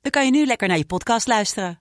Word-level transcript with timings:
dan 0.00 0.10
kan 0.10 0.24
je 0.24 0.30
nu 0.30 0.46
lekker 0.46 0.68
naar 0.68 0.78
je 0.78 0.86
podcast 0.86 1.26
luisteren. 1.26 1.80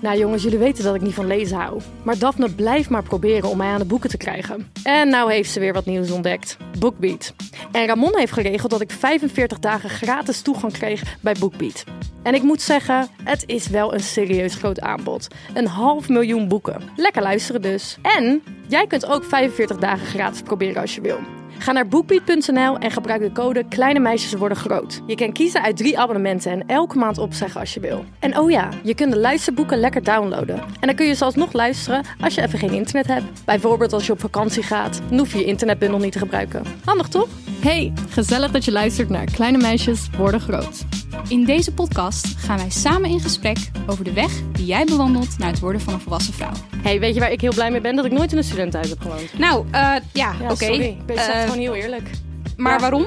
Nou 0.00 0.18
jongens, 0.18 0.42
jullie 0.42 0.58
weten 0.58 0.84
dat 0.84 0.94
ik 0.94 1.00
niet 1.00 1.14
van 1.14 1.26
lezen 1.26 1.56
hou. 1.56 1.80
Maar 2.02 2.18
Daphne 2.18 2.54
blijft 2.54 2.90
maar 2.90 3.02
proberen 3.02 3.48
om 3.48 3.56
mij 3.56 3.68
aan 3.68 3.78
de 3.78 3.84
boeken 3.84 4.10
te 4.10 4.16
krijgen. 4.16 4.70
En 4.82 5.08
nou 5.08 5.32
heeft 5.32 5.50
ze 5.50 5.60
weer 5.60 5.72
wat 5.72 5.84
nieuws 5.84 6.10
ontdekt. 6.10 6.56
Bookbeat. 6.78 7.34
En 7.72 7.86
Ramon 7.86 8.16
heeft 8.16 8.32
geregeld 8.32 8.70
dat 8.70 8.80
ik 8.80 8.90
45 8.90 9.58
dagen 9.58 9.90
gratis 9.90 10.42
toegang 10.42 10.72
kreeg 10.72 11.16
bij 11.20 11.34
Bookbeat. 11.38 11.84
En 12.22 12.34
ik 12.34 12.42
moet 12.42 12.62
zeggen, 12.62 13.08
het 13.24 13.42
is 13.46 13.66
wel 13.66 13.94
een 13.94 14.00
serieus 14.00 14.54
groot 14.54 14.80
aanbod. 14.80 15.28
Een 15.54 15.66
half 15.66 16.08
miljoen 16.08 16.48
boeken. 16.48 16.82
Lekker 16.96 17.22
luisteren 17.22 17.62
dus. 17.62 17.98
En 18.02 18.42
jij 18.68 18.86
kunt 18.86 19.06
ook 19.06 19.24
45 19.24 19.76
dagen 19.76 20.06
gratis 20.06 20.42
proberen 20.42 20.80
als 20.80 20.94
je 20.94 21.00
wil. 21.00 21.39
Ga 21.60 21.72
naar 21.72 21.88
bookbeat.nl 21.88 22.78
en 22.78 22.90
gebruik 22.90 23.20
de 23.20 23.32
code 23.32 23.64
Kleine 23.68 23.98
Meisjes 23.98 24.32
Worden 24.32 24.56
Groot. 24.56 25.00
Je 25.06 25.14
kan 25.14 25.32
kiezen 25.32 25.62
uit 25.62 25.76
drie 25.76 25.98
abonnementen 25.98 26.52
en 26.52 26.66
elke 26.66 26.98
maand 26.98 27.18
opzeggen 27.18 27.60
als 27.60 27.74
je 27.74 27.80
wil. 27.80 28.04
En 28.18 28.38
oh 28.38 28.50
ja, 28.50 28.68
je 28.82 28.94
kunt 28.94 29.12
de 29.12 29.18
luisterboeken 29.18 29.78
lekker 29.78 30.02
downloaden. 30.02 30.58
En 30.58 30.86
dan 30.86 30.94
kun 30.94 31.06
je 31.06 31.14
zelfs 31.14 31.36
nog 31.36 31.52
luisteren 31.52 32.04
als 32.20 32.34
je 32.34 32.42
even 32.42 32.58
geen 32.58 32.72
internet 32.72 33.06
hebt. 33.06 33.44
Bijvoorbeeld 33.44 33.92
als 33.92 34.06
je 34.06 34.12
op 34.12 34.20
vakantie 34.20 34.62
gaat, 34.62 35.00
dan 35.08 35.18
hoef 35.18 35.32
je 35.32 35.38
je 35.38 35.44
internetbundel 35.44 35.98
niet 35.98 36.12
te 36.12 36.18
gebruiken. 36.18 36.62
Handig 36.84 37.08
toch? 37.08 37.28
Hey, 37.60 37.92
gezellig 38.08 38.50
dat 38.50 38.64
je 38.64 38.72
luistert 38.72 39.08
naar 39.08 39.24
Kleine 39.24 39.58
Meisjes 39.58 40.08
Worden 40.16 40.40
Groot. 40.40 40.84
In 41.28 41.44
deze 41.44 41.72
podcast 41.72 42.26
gaan 42.36 42.58
wij 42.58 42.70
samen 42.70 43.10
in 43.10 43.20
gesprek 43.20 43.58
over 43.86 44.04
de 44.04 44.12
weg 44.12 44.32
die 44.52 44.64
jij 44.64 44.84
bewandelt 44.84 45.38
naar 45.38 45.50
het 45.50 45.60
worden 45.60 45.80
van 45.80 45.94
een 45.94 46.00
volwassen 46.00 46.34
vrouw. 46.34 46.52
Hey, 46.82 47.00
weet 47.00 47.14
je 47.14 47.20
waar 47.20 47.32
ik 47.32 47.40
heel 47.40 47.54
blij 47.54 47.70
mee 47.70 47.80
ben? 47.80 47.96
Dat 47.96 48.04
ik 48.04 48.12
nooit 48.12 48.32
in 48.32 48.38
een 48.38 48.44
studentenhuis 48.44 48.90
heb 48.90 49.00
gewoond. 49.00 49.38
Nou, 49.38 49.66
eh, 49.70 49.80
ja, 50.12 50.34
Ja, 50.40 50.50
oké. 50.50 50.66
Eh, 50.66 51.49
gewoon 51.50 51.64
heel 51.64 51.74
eerlijk. 51.82 52.10
maar 52.56 52.72
Ja. 52.72 52.78
waarom? 52.80 53.06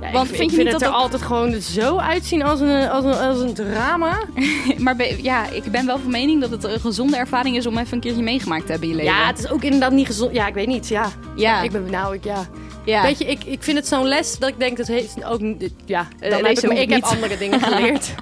Ja, 0.00 0.10
Want 0.12 0.28
ik, 0.30 0.34
vind 0.36 0.50
ik 0.50 0.56
je 0.58 0.62
niet 0.64 0.72
het 0.72 0.80
dat 0.80 0.88
er 0.90 0.94
altijd 0.96 1.22
gewoon 1.22 1.60
zo 1.60 1.96
uitzien 1.96 2.42
als 2.42 2.60
een, 2.60 2.88
als 2.88 3.04
een, 3.04 3.14
als 3.14 3.40
een 3.40 3.54
drama? 3.54 4.18
maar 4.78 4.96
be- 4.96 5.18
ja, 5.22 5.48
ik 5.50 5.64
ben 5.64 5.86
wel 5.86 5.98
van 5.98 6.10
mening 6.10 6.40
dat 6.40 6.50
het 6.50 6.64
een 6.64 6.80
gezonde 6.80 7.16
ervaring 7.16 7.56
is 7.56 7.66
om 7.66 7.78
even 7.78 7.92
een 7.94 8.00
keertje 8.00 8.22
meegemaakt 8.22 8.64
te 8.66 8.70
hebben 8.70 8.88
in 8.90 8.96
je 8.96 9.02
leven. 9.02 9.18
Ja, 9.18 9.26
het 9.26 9.38
is 9.38 9.50
ook 9.50 9.62
inderdaad 9.62 9.92
niet 9.92 10.06
gezond. 10.06 10.34
Ja, 10.34 10.46
ik 10.46 10.54
weet 10.54 10.66
niet. 10.66 10.88
Ja, 10.88 11.08
Ja. 11.36 11.62
ik 11.62 11.70
ben 11.70 11.90
nou, 11.90 12.14
ik, 12.14 12.24
ja. 12.24 12.46
Ja. 12.84 13.02
Weet 13.02 13.18
je, 13.18 13.24
ik, 13.24 13.44
ik 13.44 13.62
vind 13.62 13.76
het 13.76 13.88
zo'n 13.88 14.06
les 14.06 14.38
dat 14.38 14.48
ik 14.48 14.58
denk 14.58 14.76
dat 14.76 14.86
heeft 14.86 15.24
ook 15.24 15.40
ja. 15.84 16.06
Dan 16.20 16.30
Eh, 16.30 16.36
heb 16.36 16.46
ik, 16.58 16.78
ik 16.78 16.90
heb 16.90 17.02
andere 17.02 17.38
dingen 17.38 17.60
geleerd. 17.60 18.14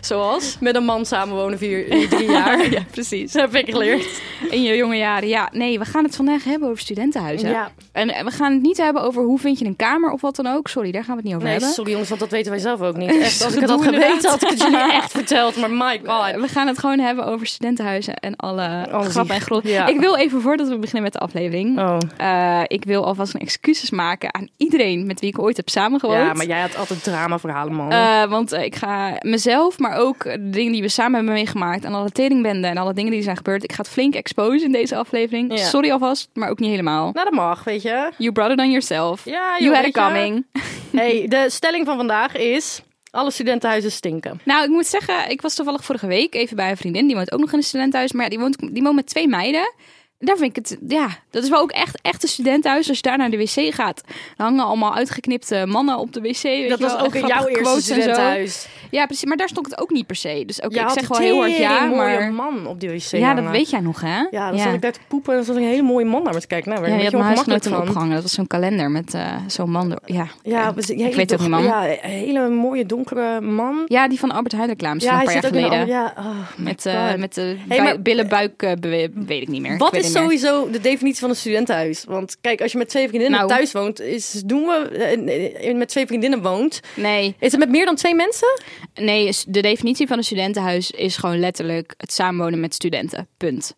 Zoals? 0.00 0.56
Met 0.60 0.76
een 0.76 0.84
man 0.84 1.06
samenwonen 1.06 1.58
vier, 1.58 1.90
eh, 1.90 2.08
drie 2.08 2.30
jaar. 2.30 2.70
ja, 2.72 2.80
precies. 2.90 3.32
Dat 3.32 3.52
heb 3.52 3.66
ik 3.66 3.70
geleerd. 3.72 4.20
In 4.50 4.62
je 4.62 4.76
jonge 4.76 4.96
jaren. 4.96 5.28
Ja, 5.28 5.48
nee, 5.52 5.78
we 5.78 5.84
gaan 5.84 6.04
het 6.04 6.16
vandaag 6.16 6.44
hebben 6.44 6.68
over 6.68 6.80
studentenhuizen. 6.80 7.48
Ja. 7.48 7.70
En 7.92 8.10
eh, 8.10 8.24
we 8.24 8.30
gaan 8.30 8.52
het 8.52 8.62
niet 8.62 8.76
hebben 8.76 9.02
over 9.02 9.22
hoe 9.22 9.38
vind 9.38 9.58
je 9.58 9.64
een 9.64 9.76
kamer 9.76 10.10
of 10.10 10.20
wat 10.20 10.36
dan 10.36 10.46
ook. 10.46 10.68
Sorry, 10.68 10.90
daar 10.90 11.04
gaan 11.04 11.16
we 11.16 11.20
het 11.20 11.24
niet 11.24 11.34
over 11.34 11.46
Nee, 11.48 11.56
hebben. 11.56 11.74
sorry 11.74 11.90
jongens, 11.90 12.08
want 12.08 12.20
dat 12.20 12.30
weten 12.30 12.50
wij 12.50 12.60
zelf 12.60 12.80
ook 12.80 12.96
niet. 12.96 13.10
Echt, 13.20 13.44
als 13.44 13.54
ik 13.54 13.60
het 13.60 13.70
had 13.70 13.82
geweten, 13.84 14.30
had 14.30 14.42
ik 14.42 14.48
het 14.48 14.60
jullie 14.60 14.92
echt 15.00 15.10
verteld. 15.10 15.56
Maar 15.56 15.70
my 15.70 16.00
god. 16.04 16.40
We 16.40 16.48
gaan 16.48 16.66
het 16.66 16.78
gewoon 16.78 16.98
hebben 16.98 17.26
over 17.26 17.46
studentenhuizen 17.46 18.14
en 18.16 18.36
alle 18.36 18.90
Alles 18.90 19.08
grappen 19.08 19.34
en 19.34 19.60
ja. 19.70 19.86
Ik 19.86 20.00
wil 20.00 20.16
even 20.16 20.40
voordat 20.40 20.68
we 20.68 20.78
beginnen 20.78 21.02
met 21.02 21.12
de 21.12 21.18
aflevering. 21.18 21.78
Oh. 21.78 21.98
eh, 22.16 22.62
ik 22.66 22.84
wil 22.84 23.04
alvast 23.04 23.34
een 23.34 23.40
excuses 23.40 23.90
maken 23.90 24.34
aan 24.34 24.48
iedereen 24.56 25.06
met 25.06 25.20
wie 25.20 25.28
ik 25.28 25.38
ooit 25.38 25.56
heb 25.56 25.68
samengewoond. 25.68 26.18
Ja, 26.18 26.32
maar 26.32 26.46
jij 26.46 26.60
had 26.60 26.76
altijd 26.76 27.04
dramaverhalen, 27.04 27.74
man. 27.74 27.88
Want 28.28 28.52
ik 28.52 28.76
ga 28.76 29.16
mezelf, 29.20 29.71
maar 29.78 29.96
ook 29.96 30.24
de 30.24 30.50
dingen 30.50 30.72
die 30.72 30.82
we 30.82 30.88
samen 30.88 31.14
hebben 31.14 31.34
meegemaakt 31.34 31.84
en 31.84 31.94
alle 31.94 32.10
teringbenden 32.10 32.70
en 32.70 32.76
alle 32.76 32.94
dingen 32.94 33.12
die 33.12 33.22
zijn 33.22 33.36
gebeurd. 33.36 33.64
Ik 33.64 33.72
ga 33.72 33.78
het 33.82 33.88
flink 33.88 34.14
exposen 34.14 34.66
in 34.66 34.72
deze 34.72 34.96
aflevering. 34.96 35.58
Ja. 35.58 35.64
Sorry 35.64 35.90
alvast, 35.90 36.28
maar 36.34 36.50
ook 36.50 36.58
niet 36.58 36.70
helemaal. 36.70 37.10
nou, 37.12 37.24
dat 37.24 37.34
mag, 37.34 37.64
weet 37.64 37.82
je. 37.82 38.10
You 38.18 38.32
brought 38.32 38.52
it 38.52 38.58
on 38.58 38.70
yourself. 38.70 39.24
Ja, 39.24 39.56
you 39.58 39.74
had 39.74 39.84
it 39.84 39.94
je. 39.94 40.00
coming. 40.00 40.44
Hey, 40.92 41.26
de 41.28 41.46
stelling 41.48 41.86
van 41.86 41.96
vandaag 41.96 42.36
is... 42.36 42.82
Alle 43.10 43.30
studentenhuizen 43.30 43.92
stinken. 43.92 44.40
Nou, 44.44 44.64
ik 44.64 44.70
moet 44.70 44.86
zeggen, 44.86 45.30
ik 45.30 45.42
was 45.42 45.54
toevallig 45.54 45.84
vorige 45.84 46.06
week 46.06 46.34
even 46.34 46.56
bij 46.56 46.70
een 46.70 46.76
vriendin. 46.76 47.06
Die 47.06 47.16
woont 47.16 47.32
ook 47.32 47.40
nog 47.40 47.52
in 47.52 47.58
een 47.58 47.64
studentenhuis. 47.64 48.12
Maar 48.12 48.22
ja, 48.22 48.30
die 48.30 48.38
woont, 48.38 48.56
die 48.74 48.82
woont 48.82 48.94
met 48.94 49.06
twee 49.06 49.28
meiden. 49.28 49.72
Daar 50.18 50.36
vind 50.36 50.56
ik 50.56 50.64
het, 50.64 50.78
ja, 50.88 51.08
dat 51.30 51.42
is 51.42 51.48
wel 51.48 51.60
ook 51.60 51.70
echt, 51.70 52.00
echt 52.02 52.22
een 52.22 52.28
studentenhuis. 52.28 52.88
Als 52.88 52.96
je 52.96 53.02
daar 53.02 53.18
naar 53.18 53.30
de 53.30 53.36
wc 53.36 53.74
gaat, 53.74 54.02
dan 54.36 54.46
hangen 54.46 54.64
allemaal 54.64 54.94
uitgeknipte 54.94 55.66
mannen 55.66 55.98
op 55.98 56.12
de 56.12 56.20
wc. 56.20 56.42
weet 56.42 56.68
Dat 56.68 56.80
was 56.80 56.92
wel, 56.92 57.04
ook 57.04 57.14
in 57.14 57.26
jouw 57.26 57.46
eerste 57.46 57.82
studentenhuis. 57.82 58.66
Ja, 58.92 59.06
precies. 59.06 59.24
Maar 59.24 59.36
daar 59.36 59.48
stond 59.48 59.70
het 59.70 59.80
ook 59.80 59.90
niet 59.90 60.06
per 60.06 60.16
se. 60.16 60.42
Dus 60.46 60.60
oké, 60.60 60.74
Je 60.80 60.86
ik 60.86 60.90
zeg 60.90 61.08
wel 61.08 61.18
heel 61.18 61.38
hard 61.40 61.56
ja, 61.56 61.84
maar... 61.84 62.32
man 62.32 62.66
op 62.66 62.80
die 62.80 62.88
wc 62.90 63.02
Ja, 63.02 63.34
dat 63.34 63.50
weet 63.50 63.70
jij 63.70 63.80
nog, 63.80 64.00
hè? 64.00 64.26
Ja, 64.30 64.50
dan 64.50 64.58
zat 64.58 64.74
ik 64.74 64.80
daar 64.82 64.92
te 64.92 64.98
poepen 65.08 65.30
en 65.30 65.36
dan 65.36 65.46
zat 65.46 65.56
een 65.56 65.62
hele 65.68 65.82
mooie 65.82 66.04
man 66.04 66.22
naar 66.22 66.34
me 66.34 66.40
te 66.40 66.46
kijken. 66.46 66.70
Nou, 66.72 66.86
Ja, 66.88 66.96
je 66.96 67.02
had 67.02 67.12
mijn 67.12 67.36
van. 67.72 67.80
opgehangen. 67.80 68.14
Dat 68.14 68.22
was 68.22 68.32
zo'n 68.32 68.46
kalender 68.46 68.90
met 68.90 69.14
eh, 69.14 69.36
zo'n 69.46 69.70
man. 69.70 69.98
Ja, 70.04 70.26
Ja, 70.42 70.68
ik, 70.68 70.74
we- 70.86 70.94
ik 70.94 71.14
weet 71.14 71.32
ook 71.32 71.40
niet, 71.40 71.48
man. 71.48 71.62
Ja. 71.62 71.84
Ja, 71.84 71.92
een 72.02 72.10
hele 72.10 72.48
mooie 72.48 72.86
donkere 72.86 73.40
man. 73.40 73.84
die 74.08 74.18
van 74.18 74.30
Albert 74.30 74.52
Heijn 74.52 74.70
Ja, 75.02 75.18
een 75.18 75.24
paar 75.24 75.32
zit 75.32 75.42
jaar 75.42 75.52
ook 75.52 75.58
geleden. 75.58 75.86
ja, 75.86 76.14
oh 76.18 76.26
met, 76.56 76.86
eh, 76.86 77.14
met 77.14 77.34
de 77.34 77.40
Hey, 77.40 77.56
bui- 77.68 77.82
maar- 77.82 78.02
billenbuik, 78.02 78.62
eh, 78.62 78.72
weet 79.14 79.42
ik 79.42 79.48
niet 79.48 79.62
meer. 79.62 79.76
Wat 79.76 79.96
is 79.96 80.12
sowieso 80.12 80.70
de 80.70 80.80
definitie 80.80 81.20
van 81.20 81.30
een 81.30 81.36
studentenhuis? 81.36 82.04
Want 82.04 82.36
kijk, 82.40 82.60
als 82.60 82.72
je 82.72 82.78
met 82.78 82.88
twee 82.88 83.08
vriendinnen 83.08 83.38
Nou. 83.38 83.50
thuis 83.52 83.72
woont, 83.72 84.00
is, 84.00 84.42
doen 84.46 84.62
we 84.62 85.72
met 85.76 85.88
twee 85.88 86.06
vriendinnen 86.06 86.42
woont, 86.42 86.80
Nee, 86.94 87.34
is 87.38 87.50
het 87.50 87.60
met 87.60 87.70
meer 87.70 87.84
dan 87.84 87.94
twee 87.94 88.14
mensen? 88.14 88.60
Nee, 88.94 89.34
de 89.46 89.60
definitie 89.60 90.06
van 90.06 90.18
een 90.18 90.24
studentenhuis 90.24 90.90
is 90.90 91.16
gewoon 91.16 91.38
letterlijk 91.40 91.94
het 91.96 92.12
samenwonen 92.12 92.60
met 92.60 92.74
studenten. 92.74 93.28
Punt. 93.36 93.74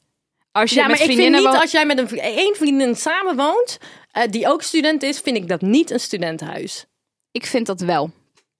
Als 0.52 0.70
je 0.70 0.76
Ja, 0.76 0.86
met 0.86 0.90
maar 0.98 1.08
ik 1.08 1.16
vind 1.16 1.30
niet 1.32 1.42
woont- 1.42 1.60
als 1.60 1.70
jij 1.70 1.86
met 1.86 1.98
een 1.98 2.18
één 2.18 2.56
vriendin 2.56 2.94
samen 2.96 3.36
woont, 3.36 3.78
eh, 4.10 4.22
die 4.30 4.48
ook 4.48 4.62
student 4.62 5.02
is, 5.02 5.20
vind 5.20 5.36
ik 5.36 5.48
dat 5.48 5.60
niet 5.60 5.90
een 5.90 6.00
studentenhuis. 6.00 6.86
Ik 7.32 7.46
vind 7.46 7.66
dat 7.66 7.80
wel. 7.80 8.10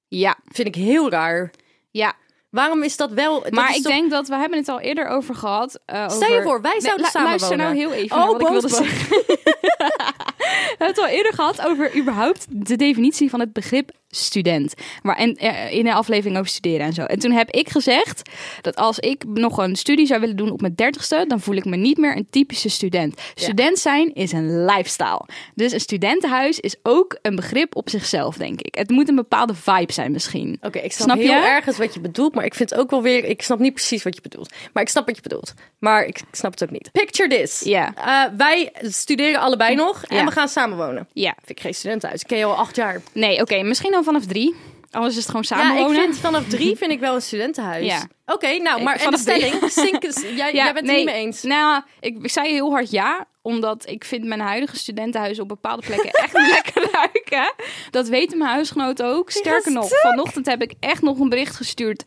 Ja, 0.08 0.36
Vind 0.52 0.68
ik 0.68 0.74
heel 0.74 1.10
raar. 1.10 1.50
ja. 1.90 2.14
Waarom 2.50 2.82
is 2.82 2.96
dat 2.96 3.10
wel? 3.12 3.42
dat 3.42 3.50
Maar 3.52 3.68
ik 3.76 3.82
toch- 3.82 3.92
denk 3.92 4.10
dat 4.10 4.28
we 4.28 4.36
hebben 4.36 4.58
het 4.58 4.68
al 4.68 4.80
eerder 4.80 5.06
over 5.06 5.34
gehad. 5.34 5.80
eh, 5.86 6.08
Stel 6.08 6.28
je 6.28 6.34
over- 6.34 6.42
voor, 6.42 6.60
wij 6.60 6.70
Nee, 6.72 6.80
zouden 6.80 7.06
samen 7.06 7.28
Luister 7.28 7.56
nou 7.56 7.74
heel 7.74 7.92
even 7.92 8.16
Oh, 8.16 8.26
wat 8.26 8.32
ik 8.34 8.38
boos, 8.40 8.50
wilde 8.50 8.68
boos. 8.68 8.76
zeggen. 8.76 9.08
we 9.26 10.64
hebben 10.68 10.86
het 10.88 10.98
al 10.98 11.06
eerder 11.06 11.32
gehad 11.32 11.66
over 11.66 11.96
überhaupt 11.96 12.46
de 12.48 12.76
definitie 12.76 13.30
van 13.30 13.40
het 13.40 13.52
begrip 13.52 13.90
student. 14.14 14.74
Maar 15.02 15.16
en, 15.16 15.34
eh, 15.34 15.72
in 15.72 15.86
een 15.86 15.92
aflevering 15.92 16.38
over 16.38 16.50
studeren 16.50 16.86
en 16.86 16.92
zo. 16.92 17.02
En 17.02 17.18
toen 17.18 17.32
heb 17.32 17.50
ik 17.50 17.68
gezegd 17.68 18.30
dat 18.60 18.76
als 18.76 18.98
ik 18.98 19.24
nog 19.24 19.58
een 19.58 19.76
studie 19.76 20.06
zou 20.06 20.20
willen 20.20 20.36
doen 20.36 20.50
op 20.50 20.60
mijn 20.60 20.74
dertigste, 20.74 21.24
dan 21.28 21.40
voel 21.40 21.54
ik 21.54 21.64
me 21.64 21.76
niet 21.76 21.98
meer 21.98 22.16
een 22.16 22.26
typische 22.30 22.68
student. 22.68 23.20
Student 23.34 23.78
zijn 23.78 24.14
is 24.14 24.32
een 24.32 24.64
lifestyle. 24.64 25.26
Dus 25.54 25.72
een 25.72 25.80
studentenhuis 25.80 26.60
is 26.60 26.76
ook 26.82 27.18
een 27.22 27.36
begrip 27.36 27.76
op 27.76 27.90
zichzelf, 27.90 28.36
denk 28.36 28.60
ik. 28.60 28.74
Het 28.74 28.90
moet 28.90 29.08
een 29.08 29.14
bepaalde 29.14 29.54
vibe 29.54 29.92
zijn 29.92 30.12
misschien. 30.12 30.58
Oké, 30.60 30.78
ik 30.78 30.92
snap, 30.92 31.08
Snap 31.08 31.18
heel 31.18 31.40
je? 31.40 31.46
ergens 31.46 31.78
wat 31.78 31.94
je 31.94 32.00
bedoelt, 32.00 32.34
maar 32.34 32.44
ik 32.44 32.54
vind 32.54 32.74
ook 32.74 32.90
wel 32.90 33.02
weer, 33.02 33.24
ik 33.24 33.42
snap 33.42 33.58
niet 33.58 33.74
precies 33.74 34.02
wat 34.02 34.14
je 34.14 34.20
bedoelt. 34.20 34.52
Maar 34.72 34.82
ik 34.82 34.88
snap 34.88 35.06
wat 35.06 35.16
je 35.16 35.22
bedoelt, 35.22 35.54
maar 35.78 36.04
ik 36.04 36.20
snap 36.32 36.50
het 36.50 36.62
ook 36.62 36.70
niet. 36.70 36.90
Picture 36.92 37.28
this. 37.28 37.60
Ja. 37.64 37.94
Eh, 37.94 38.36
wij 38.36 38.72
studeren 38.80 39.40
allebei 39.40 39.74
nog 39.74 40.04
en 40.04 40.24
we 40.24 40.30
gaan 40.30 40.48
samenwonen. 40.48 41.08
Ja. 41.12 41.34
Vind 41.36 41.50
ik 41.50 41.60
geen 41.60 41.74
studentenhuis. 41.74 42.20
Ik 42.20 42.26
ken 42.26 42.38
je 42.38 42.44
al 42.44 42.54
acht 42.54 42.76
jaar. 42.76 43.00
Nee, 43.12 43.40
oké, 43.40 43.62
misschien 43.62 43.94
vanaf 44.04 44.26
drie. 44.26 44.54
Anders 44.90 45.16
is 45.16 45.26
het 45.26 45.30
gewoon 45.30 45.44
Ja, 45.48 45.56
samenwonen. 45.56 45.96
ik 45.96 46.02
vind 46.02 46.18
vanaf 46.18 46.44
drie 46.48 46.76
vind 46.76 46.90
ik 46.90 47.00
wel 47.00 47.14
een 47.14 47.22
studentenhuis. 47.22 47.86
Ja. 47.86 48.08
Oké, 48.26 48.56
nou, 48.56 48.78
Ik- 48.78 48.84
maar 48.84 48.96
en 48.96 49.10
de 49.10 49.18
stelling, 49.18 49.54
jij, 50.36 50.52
jij 50.54 50.64
bent 50.64 50.76
het 50.76 50.84
nee, 50.84 50.96
niet 50.96 51.04
mee 51.04 51.14
eens. 51.14 51.42
Nou, 51.42 51.82
ik, 52.00 52.16
ik 52.22 52.30
zei 52.30 52.48
heel 52.52 52.70
hard 52.70 52.90
ja, 52.90 53.26
omdat 53.42 53.88
ik 53.88 54.04
vind 54.04 54.24
mijn 54.24 54.40
huidige 54.40 54.76
studentenhuis 54.76 55.40
op 55.40 55.48
bepaalde 55.48 55.82
plekken 55.86 56.10
echt 56.24 56.32
lekker 56.32 56.88
ruiken. 56.92 57.54
Dat 57.90 58.08
weten 58.08 58.38
mijn 58.38 58.50
huisgenoten 58.50 59.06
ook. 59.06 59.30
Sterker 59.30 59.72
nog, 59.72 59.88
vanochtend 60.00 60.46
heb 60.46 60.62
ik 60.62 60.72
echt 60.80 61.02
nog 61.02 61.18
een 61.18 61.28
bericht 61.28 61.56
gestuurd. 61.56 62.02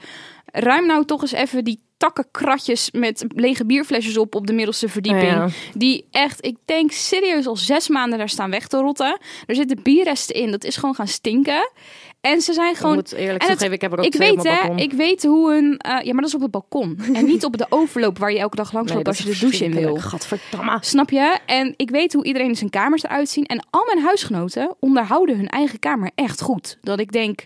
Ruim 0.46 0.86
nou 0.86 1.06
toch 1.06 1.22
eens 1.22 1.32
even 1.32 1.64
die 1.64 1.86
takkenkratjes 1.98 2.92
met 2.92 3.26
lege 3.36 3.66
bierflesjes 3.66 4.18
op 4.18 4.36
op 4.36 4.48
de 4.48 4.54
middelste 4.54 4.90
verdieping. 4.90 5.32
Ja. 5.32 5.48
Die 5.74 6.06
echt, 6.12 6.46
ik 6.46 6.56
denk 6.66 6.92
serieus 6.92 7.48
al 7.48 7.56
zes 7.56 7.88
maanden 7.88 8.18
daar 8.18 8.30
staan 8.30 8.50
weg 8.50 8.68
te 8.68 8.78
rotten. 8.78 9.20
Er 9.46 9.56
zitten 9.56 9.80
bierresten 9.84 10.36
in, 10.36 10.52
dat 10.52 10.64
is 10.64 10.76
gewoon 10.76 10.96
gaan 10.96 11.08
stinken. 11.08 11.70
En 12.22 12.42
ze 12.42 12.54
zijn 12.54 12.76
gewoon. 12.76 12.96
moet 12.96 13.12
eerlijk 13.12 13.30
en 13.30 13.34
het- 13.34 13.48
toegeven, 13.48 13.74
ik 13.74 13.82
heb 13.82 13.92
er 13.92 14.00
ook 14.00 14.06
ik 14.06 14.12
twee 14.12 14.30
op 14.32 14.36
weet, 14.36 14.44
mijn 14.44 14.72
hè, 14.78 14.82
ik 14.84 14.94
weet 14.94 15.24
hoe 15.24 15.56
een. 15.56 15.78
eh, 15.78 15.92
ja, 16.06 16.12
maar 16.14 16.22
dat 16.22 16.30
is 16.30 16.36
op 16.36 16.42
het 16.42 16.52
balkon. 16.52 17.00
En 17.14 17.26
niet 17.26 17.46
op 17.46 17.58
de 17.58 17.66
overloop 17.70 18.18
waar 18.18 18.32
je 18.32 18.40
elke 18.40 18.56
dag 18.56 18.74
langs 18.74 18.94
loopt 18.94 19.08
als 19.08 19.18
je 19.18 19.24
de 19.24 19.38
douche 19.40 19.64
in 19.66 19.74
wil. 19.74 19.96
Gadverdamme. 19.96 20.78
Snap 20.82 21.10
je? 21.10 21.38
En 21.46 21.74
ik 21.78 21.90
weet 21.90 22.14
hoe 22.14 22.24
iedereen 22.26 22.48
in 22.48 22.56
zijn 22.56 22.70
kamers 22.70 23.04
eruit 23.04 23.30
zien. 23.30 23.46
En 23.46 23.66
al 23.70 23.86
mijn 23.94 24.06
huisgenoten 24.06 24.76
onderhouden 24.80 25.38
hun 25.38 25.48
eigen 25.48 25.80
kamer 25.80 26.12
echt 26.16 26.42
goed. 26.42 26.78
Dat 26.82 27.00
ik 27.00 27.12
denk, 27.12 27.46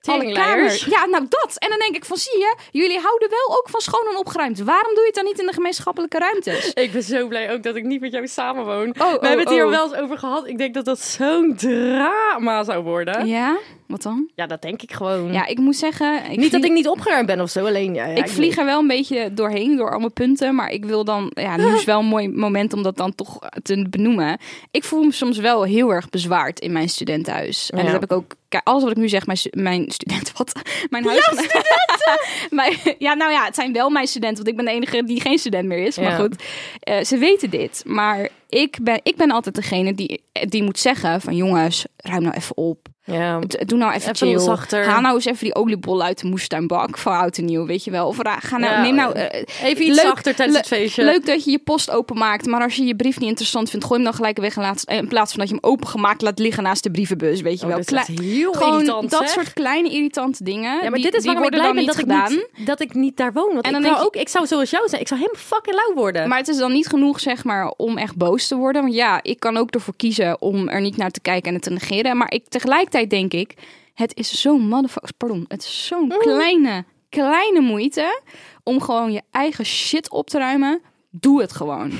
Teringleiers. 0.00 0.46
kamers. 0.46 0.84
Ja, 0.84 1.06
nou 1.06 1.26
dat. 1.28 1.56
En 1.58 1.68
dan 1.68 1.78
denk 1.78 1.96
ik 1.96 2.04
van, 2.04 2.16
zie 2.16 2.38
je, 2.38 2.56
jullie 2.70 2.98
houden 2.98 3.30
wel 3.30 3.58
ook 3.58 3.68
van 3.68 3.80
schoon 3.80 4.06
en 4.10 4.16
opgeruimd. 4.16 4.58
Waarom 4.58 4.94
doe 4.94 5.00
je 5.00 5.06
het 5.06 5.14
dan 5.14 5.24
niet 5.24 5.40
in 5.40 5.46
de 5.46 5.52
gemeenschappelijke 5.52 6.18
ruimtes? 6.18 6.72
Ik 6.84 6.92
ben 6.92 7.02
zo 7.02 7.26
blij 7.26 7.52
ook 7.52 7.62
dat 7.62 7.76
ik 7.76 7.84
niet 7.84 8.00
met 8.00 8.12
jou 8.12 8.26
samenwoon. 8.26 8.88
Oh, 8.88 8.94
We 8.96 9.02
oh, 9.02 9.22
hebben 9.22 9.38
het 9.38 9.48
hier 9.48 9.64
oh. 9.64 9.70
wel 9.70 9.84
eens 9.84 9.94
over 9.94 10.18
gehad. 10.18 10.46
Ik 10.46 10.58
denk 10.58 10.74
dat 10.74 10.84
dat 10.84 11.00
zo'n 11.00 11.54
drama 11.56 12.64
zou 12.64 12.82
worden. 12.82 13.26
Ja, 13.26 13.58
wat 13.90 14.02
dan? 14.02 14.28
dat 14.34 14.62
denk 14.62 14.82
ik 14.82 14.92
gewoon. 14.92 15.32
Ja, 15.32 15.46
ik 15.46 15.58
moet 15.58 15.76
zeggen... 15.76 16.30
Ik 16.30 16.38
niet 16.38 16.52
dat 16.52 16.64
ik 16.64 16.72
niet 16.72 16.88
opgeruimd 16.88 17.26
ben 17.26 17.40
of 17.40 17.50
zo, 17.50 17.66
alleen... 17.66 17.94
Ja, 17.94 18.06
ja, 18.06 18.14
Ik 18.14 18.28
vlieg 18.28 18.56
er 18.58 18.64
wel 18.64 18.78
een 18.78 18.86
beetje 18.86 19.34
doorheen, 19.34 19.76
door 19.76 19.90
allemaal 19.90 20.10
punten. 20.10 20.54
Maar 20.54 20.70
ik 20.70 20.84
wil 20.84 21.04
dan... 21.04 21.30
Ja, 21.34 21.56
nu 21.56 21.74
is 21.74 21.84
wel 21.84 21.98
een 21.98 22.06
mooi 22.06 22.28
moment 22.28 22.72
om 22.72 22.82
dat 22.82 22.96
dan 22.96 23.14
toch 23.14 23.38
te 23.62 23.86
benoemen. 23.90 24.38
Ik 24.70 24.84
voel 24.84 25.02
me 25.02 25.12
soms 25.12 25.38
wel 25.38 25.62
heel 25.62 25.90
erg 25.90 26.08
bezwaard 26.08 26.60
in 26.60 26.72
mijn 26.72 26.88
studentenhuis. 26.88 27.70
En 27.70 27.78
Ja. 27.78 27.82
dat 27.84 27.92
heb 27.92 28.02
ik 28.02 28.12
ook... 28.12 28.34
Kijk, 28.48 28.66
alles 28.66 28.82
wat 28.82 28.92
ik 28.92 28.98
nu 28.98 29.08
zeg, 29.08 29.26
mijn, 29.26 29.38
mijn 29.50 29.90
student... 29.90 30.32
Wat? 30.38 30.52
Mijn 30.90 31.04
huis... 31.06 31.48
mijn, 32.50 32.76
ja, 32.98 33.14
nou 33.14 33.32
ja, 33.32 33.44
het 33.44 33.54
zijn 33.54 33.72
wel 33.72 33.90
mijn 33.90 34.06
studenten. 34.06 34.36
Want 34.44 34.48
ik 34.48 34.56
ben 34.56 34.64
de 34.64 34.70
enige 34.80 35.04
die 35.04 35.20
geen 35.20 35.38
student 35.38 35.68
meer 35.68 35.86
is. 35.86 35.96
Maar 35.98 36.10
Ja. 36.10 36.16
goed, 36.16 36.42
eh, 36.80 37.02
ze 37.04 37.18
weten 37.18 37.50
dit. 37.50 37.82
Maar 37.86 38.28
ik 38.50 38.78
ben, 38.82 39.00
ik 39.02 39.16
ben 39.16 39.30
altijd 39.30 39.54
degene 39.54 39.94
die, 39.94 40.22
die 40.48 40.62
moet 40.62 40.78
zeggen 40.78 41.20
van... 41.20 41.36
Jongens, 41.36 41.84
ruim 41.96 42.22
nou 42.22 42.34
even 42.36 42.56
op. 42.56 42.86
Ja. 43.04 43.38
Doe 43.66 43.78
nou 43.78 43.92
even, 43.92 44.10
Even 44.12 44.28
chill. 44.28 44.38
zachter. 44.38 44.84
Ga 44.84 45.00
nou 45.00 45.14
eens 45.14 45.24
even 45.24 45.44
die 45.44 45.54
oliebol 45.54 46.02
uit 46.02 46.20
de 46.20 46.26
moestuinbak 46.26 46.98
van 46.98 47.12
oud 47.12 47.38
en 47.38 47.44
nieuw, 47.44 47.66
weet 47.66 47.84
je 47.84 47.90
wel. 47.90 48.06
Of 48.06 48.16
ga 48.22 48.58
nou, 48.58 48.72
Ja, 48.72 48.82
neem 48.82 48.94
nou... 48.94 49.14
eh, 49.14 49.44
Even 49.62 49.84
iets 49.86 50.00
zachter 50.00 50.34
tijdens 50.34 50.58
het 50.58 50.66
feestje. 50.66 51.04
Leuk 51.04 51.26
dat 51.26 51.44
je 51.44 51.50
je 51.50 51.58
post 51.58 51.90
openmaakt, 51.90 52.46
maar 52.46 52.62
als 52.62 52.74
je 52.76 52.84
je 52.84 52.96
brief 52.96 53.18
niet 53.18 53.28
interessant 53.28 53.70
vindt, 53.70 53.84
gooi 53.84 54.00
hem 54.00 54.08
dan 54.08 54.16
gelijk 54.18 54.38
weg 54.38 54.56
en 54.56 54.62
laat, 54.62 54.82
in 54.86 55.08
plaats 55.08 55.30
van 55.30 55.40
dat 55.40 55.48
je 55.48 55.54
hem 55.60 55.70
opengemaakt 55.70 56.22
laat 56.22 56.38
liggen 56.38 56.62
naast 56.62 56.82
de 56.82 56.90
brievenbus, 56.90 57.40
weet 57.40 57.60
je 57.60 57.66
Oh, 57.66 57.68
wel. 57.72 57.76
dat 57.76 57.90
is 57.92 57.96
echt 57.98 58.06
Klei- 58.14 58.28
heel 58.30 58.52
Gewoon 58.52 58.72
irritant, 58.72 59.10
dat 59.10 59.20
zeg. 59.20 59.28
soort 59.30 59.52
kleine 59.52 59.90
irritante 59.90 60.44
dingen. 60.44 60.74
Ja, 60.82 60.82
maar 60.82 60.92
die, 60.92 61.02
dit 61.02 61.14
is 61.14 61.22
die 61.22 61.32
waarom 61.32 61.44
ik 61.52 61.58
blij 61.58 61.66
ben 61.66 61.76
niet 61.76 61.86
dat 61.86 61.96
gedaan. 61.96 62.32
ik 62.32 62.48
niet, 62.56 62.66
dat 62.66 62.80
ik 62.80 62.94
niet 62.94 63.16
daar 63.16 63.32
woon. 63.32 63.52
Want 63.52 63.64
En 63.66 63.66
ik, 63.66 63.72
dan 63.72 63.82
wou 63.82 63.94
denk 63.94 64.06
ook, 64.06 64.16
ik 64.22 64.28
zou 64.28 64.46
zoals 64.46 64.70
jou 64.70 64.88
zijn. 64.88 65.00
Ik 65.00 65.08
zou 65.08 65.20
helemaal 65.20 65.42
fucking 65.42 65.76
lauw 65.76 65.94
worden. 65.94 66.28
Maar 66.28 66.38
het 66.38 66.48
is 66.48 66.56
dan 66.56 66.72
niet 66.72 66.86
genoeg, 66.86 67.20
zeg 67.20 67.44
maar, 67.44 67.72
om 67.76 67.98
echt 67.98 68.16
boos 68.16 68.39
te 68.48 68.56
worden. 68.56 68.82
Want 68.82 68.94
ja, 68.94 69.22
ik 69.22 69.40
kan 69.40 69.56
ook 69.56 69.70
ervoor 69.70 69.96
kiezen 69.96 70.40
om 70.40 70.68
er 70.68 70.80
niet 70.80 70.96
naar 70.96 71.10
te 71.10 71.20
kijken 71.20 71.48
en 71.48 71.54
het 71.54 71.62
te 71.62 71.70
negeren. 71.70 72.16
Maar 72.16 72.32
ik, 72.32 72.48
tegelijkertijd 72.48 73.10
denk 73.10 73.32
ik, 73.32 73.54
het 73.94 74.16
is 74.16 74.40
zo'n 74.40 74.68
motherfucker, 74.68 75.10
pardon, 75.16 75.44
het 75.48 75.62
is 75.62 75.86
zo'n 75.86 76.02
Mm. 76.04 76.18
kleine, 76.18 76.84
kleine 77.08 77.60
moeite 77.60 78.20
om 78.62 78.80
gewoon 78.80 79.12
je 79.12 79.22
eigen 79.30 79.64
shit 79.66 80.10
op 80.10 80.28
te 80.30 80.38
ruimen. 80.38 80.80
Doe 81.10 81.40
het 81.40 81.52
gewoon. 81.52 81.92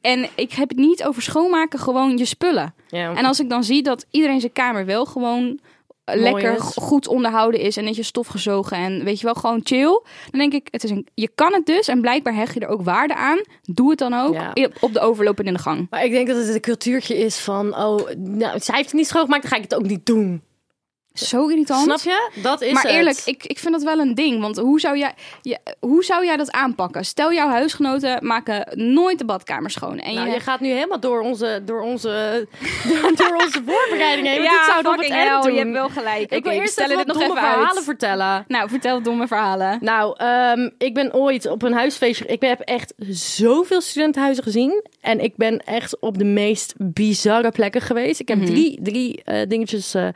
En 0.00 0.28
ik 0.34 0.52
heb 0.52 0.68
het 0.68 0.78
niet 0.78 1.04
over 1.04 1.22
schoonmaken, 1.22 1.78
gewoon 1.78 2.16
je 2.18 2.24
spullen. 2.24 2.74
ja. 2.88 3.14
En 3.14 3.24
als 3.24 3.40
ik 3.40 3.48
dan 3.48 3.64
zie 3.64 3.82
dat 3.82 4.06
iedereen 4.10 4.40
zijn 4.40 4.52
kamer 4.52 4.84
wel 4.86 5.04
gewoon 5.06 5.60
lekker 6.14 6.54
is. 6.56 6.60
goed 6.62 7.08
onderhouden 7.08 7.60
is 7.60 7.76
en 7.76 7.84
netjes 7.84 8.06
stof 8.06 8.26
gezogen 8.26 8.76
en 8.76 9.04
weet 9.04 9.18
je 9.18 9.24
wel 9.24 9.34
gewoon 9.34 9.60
chill, 9.64 10.00
dan 10.30 10.40
denk 10.40 10.52
ik, 10.52 10.68
het 10.70 10.84
is 10.84 10.90
een, 10.90 11.06
je 11.14 11.30
kan 11.34 11.52
het 11.52 11.66
dus 11.66 11.88
en 11.88 12.00
blijkbaar 12.00 12.34
hecht 12.34 12.54
je 12.54 12.60
er 12.60 12.68
ook 12.68 12.82
waarde 12.82 13.14
aan. 13.14 13.40
Doe 13.62 13.90
het 13.90 13.98
dan 13.98 14.14
ook 14.14 14.34
Ja. 14.34 14.52
op 14.80 14.92
de 14.92 15.00
overloop 15.00 15.38
en 15.38 15.44
in 15.44 15.52
de 15.54 15.58
gang. 15.58 15.86
Maar 15.90 16.04
ik 16.04 16.10
denk 16.10 16.28
dat 16.28 16.36
het 16.36 16.54
een 16.54 16.60
cultuurtje 16.60 17.16
is 17.18 17.38
van... 17.38 17.76
Oh, 17.76 18.10
nou, 18.16 18.58
zij 18.60 18.74
heeft 18.74 18.88
het 18.88 18.92
niet 18.92 19.06
schoongemaakt, 19.06 19.42
dan 19.42 19.50
ga 19.50 19.56
ik 19.56 19.62
het 19.62 19.74
ook 19.74 19.86
niet 19.86 20.06
doen. 20.06 20.42
Zo 21.18 21.46
irritant. 21.48 21.82
Snap 21.82 22.00
je? 22.00 22.30
Dat 22.42 22.62
is 22.62 22.72
maar 22.72 22.82
het. 22.82 22.92
eerlijk, 22.92 23.20
ik, 23.24 23.44
ik 23.46 23.58
vind 23.58 23.72
dat 23.72 23.82
wel 23.82 23.98
een 23.98 24.14
ding. 24.14 24.40
Want 24.40 24.56
hoe 24.56 24.80
zou, 24.80 24.98
jij, 24.98 25.14
je, 25.42 25.58
hoe 25.80 26.04
zou 26.04 26.24
jij 26.24 26.36
dat 26.36 26.50
aanpakken? 26.52 27.04
Stel, 27.04 27.32
jouw 27.32 27.48
huisgenoten 27.48 28.26
maken 28.26 28.66
nooit 28.92 29.18
de 29.18 29.24
badkamer 29.24 29.70
schoon. 29.70 29.98
En 29.98 30.14
Nou, 30.14 30.26
je 30.28 30.34
je 30.34 30.40
gaat 30.40 30.60
nu 30.60 30.68
helemaal 30.68 31.00
door 31.00 31.20
onze, 31.20 31.62
door 31.64 31.80
onze, 31.82 32.46
door, 33.16 33.34
onze 33.36 33.62
voorbereiding 33.66 34.26
heen. 34.28 34.42
ja, 34.42 34.50
dit 34.50 34.64
zou 34.66 34.82
fucking 34.84 35.14
het 35.14 35.28
hell, 35.28 35.40
doen. 35.40 35.52
je 35.52 35.58
hebt 35.58 35.72
wel 35.72 35.88
gelijk. 35.88 36.30
Ik 36.32 36.44
wil 36.44 36.52
eerst 36.52 36.80
even 36.80 36.96
dit 36.96 37.06
nog 37.06 37.16
domme 37.16 37.32
even 37.32 37.36
verhalen 37.46 37.74
uit. 37.76 37.84
vertellen. 37.84 38.44
Nou, 38.48 38.68
vertel 38.68 39.02
domme 39.02 39.26
verhalen. 39.26 39.78
Nou, 39.80 40.14
ehm, 40.16 40.70
ik 40.78 40.94
ben 40.94 41.14
ooit 41.14 41.46
op 41.46 41.62
een 41.62 41.72
huisfeestje. 41.72 42.26
Ik 42.26 42.40
heb 42.40 42.60
echt 42.60 42.94
zoveel 43.08 43.80
studentenhuizen 43.80 44.42
gezien. 44.44 44.84
En 45.00 45.20
ik 45.20 45.36
ben 45.36 45.58
echt 45.64 46.00
op 46.00 46.18
de 46.18 46.24
meest 46.24 46.74
bizarre 46.76 47.50
plekken 47.50 47.80
geweest. 47.80 48.20
Ik 48.20 48.28
heb 48.28 48.38
Mhm. 48.38 48.46
drie, 48.46 48.78
drie 48.82 49.22
eh, 49.24 49.48
dingetjes, 49.48 49.94
eh, 49.94 50.08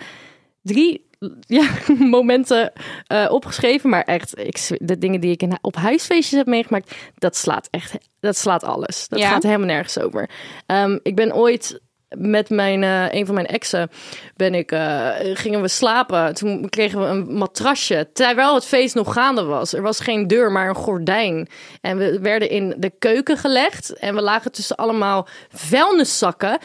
drie 0.63 1.09
ja, 1.41 1.71
momenten 2.17 2.73
eh, 3.07 3.27
opgeschreven. 3.31 3.91
Maar 3.91 4.03
echt, 4.05 4.39
ik, 4.39 4.77
de 4.79 4.99
dingen 4.99 5.21
die 5.21 5.31
ik 5.31 5.43
in, 5.43 5.59
op 5.61 5.77
huisfeestjes 5.77 6.39
heb 6.39 6.47
meegemaakt, 6.47 6.95
dat 7.15 7.37
slaat 7.37 7.69
echt, 7.71 7.95
dat 8.21 8.37
slaat 8.37 8.65
alles. 8.65 9.09
Dat 9.09 9.19
Ja? 9.19 9.29
gaat 9.29 9.43
helemaal 9.43 9.67
nergens 9.67 9.99
over. 9.99 10.31
Ehm, 10.67 10.99
ik 11.03 11.15
ben 11.15 11.35
ooit 11.35 11.81
met 12.17 12.51
mijn, 12.51 12.83
eh, 12.83 13.13
een 13.13 13.27
van 13.27 13.35
mijn 13.35 13.47
exen 13.47 13.91
ben 14.37 14.55
ik, 14.55 14.73
eh, 14.73 15.09
gingen 15.21 15.61
we 15.63 15.69
slapen. 15.69 16.35
Toen 16.35 16.69
kregen 16.69 17.01
we 17.01 17.07
een 17.07 17.35
matrasje, 17.35 18.11
terwijl 18.13 18.55
het 18.55 18.65
feest 18.65 18.95
nog 18.95 19.13
gaande 19.13 19.43
was. 19.43 19.73
Er 19.73 19.83
was 19.83 20.01
geen 20.01 20.27
deur, 20.27 20.53
maar 20.53 20.69
een 20.69 20.75
gordijn. 20.75 21.49
En 21.81 21.97
we 21.97 22.21
werden 22.21 22.51
in 22.51 22.75
de 22.79 22.93
keuken 22.99 23.37
gelegd. 23.37 23.93
En 23.93 24.15
we 24.15 24.23
lagen 24.23 24.53
tussen 24.53 24.77
allemaal 24.77 25.29
vuilniszakken. 25.49 26.59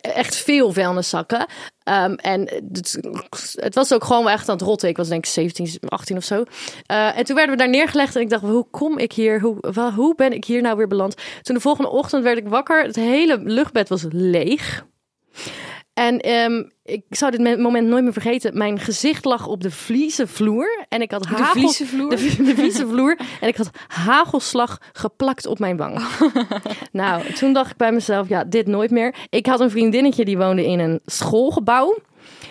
Echt 0.00 0.36
veel 0.36 0.72
vuilniszakken. 0.72 1.46
Ehm, 1.82 2.12
en 2.12 2.48
het, 2.72 2.98
het 3.54 3.74
was 3.74 3.92
ook 3.92 4.04
gewoon 4.04 4.28
echt 4.28 4.48
aan 4.48 4.56
het 4.56 4.64
rotten. 4.64 4.88
Ik 4.88 4.96
was 4.96 5.08
denk 5.08 5.24
ik 5.24 5.30
17, 5.30 5.78
18 5.88 6.16
of 6.16 6.24
zo. 6.24 6.44
Eh, 6.86 7.18
en 7.18 7.24
toen 7.24 7.36
werden 7.36 7.56
we 7.56 7.62
daar 7.62 7.70
neergelegd. 7.70 8.16
En 8.16 8.22
ik 8.22 8.30
dacht, 8.30 8.42
hoe 8.42 8.66
kom 8.70 8.98
ik 8.98 9.12
hier? 9.12 9.40
Hoe, 9.40 9.90
hoe 9.94 10.14
ben 10.14 10.32
ik 10.32 10.44
hier 10.44 10.62
nou 10.62 10.76
weer 10.76 10.88
beland? 10.88 11.14
Toen 11.42 11.54
de 11.54 11.60
volgende 11.60 11.90
ochtend 11.90 12.22
werd 12.22 12.38
ik 12.38 12.48
wakker. 12.48 12.82
Het 12.82 12.96
hele 12.96 13.38
luchtbed 13.42 13.88
was 13.88 14.04
leeg. 14.10 14.84
En 16.02 16.20
ehm, 16.20 16.62
ik 16.84 17.02
zou 17.10 17.30
dit 17.30 17.40
me- 17.40 17.56
moment 17.56 17.88
nooit 17.88 18.02
meer 18.02 18.12
vergeten. 18.12 18.58
Mijn 18.58 18.78
gezicht 18.78 19.24
lag 19.24 19.46
op 19.46 19.62
de 19.62 19.70
vliezen 19.70 20.28
vloer. 20.28 20.86
En 20.88 21.02
ik 21.02 21.10
had 21.10 21.26
hagel... 21.26 21.72
De, 22.08 22.16
de 22.44 22.54
vliezen 22.54 22.88
vloer. 22.88 23.18
En 23.40 23.48
ik 23.48 23.56
had 23.56 23.70
hagelslag 23.86 24.78
geplakt 24.92 25.46
op 25.46 25.58
mijn 25.58 25.76
wang. 25.76 26.02
nou, 26.92 27.32
toen 27.32 27.52
dacht 27.52 27.70
ik 27.70 27.76
bij 27.76 27.92
mezelf, 27.92 28.28
ja, 28.28 28.44
dit 28.44 28.66
nooit 28.66 28.90
meer. 28.90 29.14
Ik 29.30 29.46
had 29.46 29.60
een 29.60 29.70
vriendinnetje 29.70 30.24
die 30.24 30.38
woonde 30.38 30.66
in 30.66 30.78
een 30.78 31.00
schoolgebouw. 31.04 31.98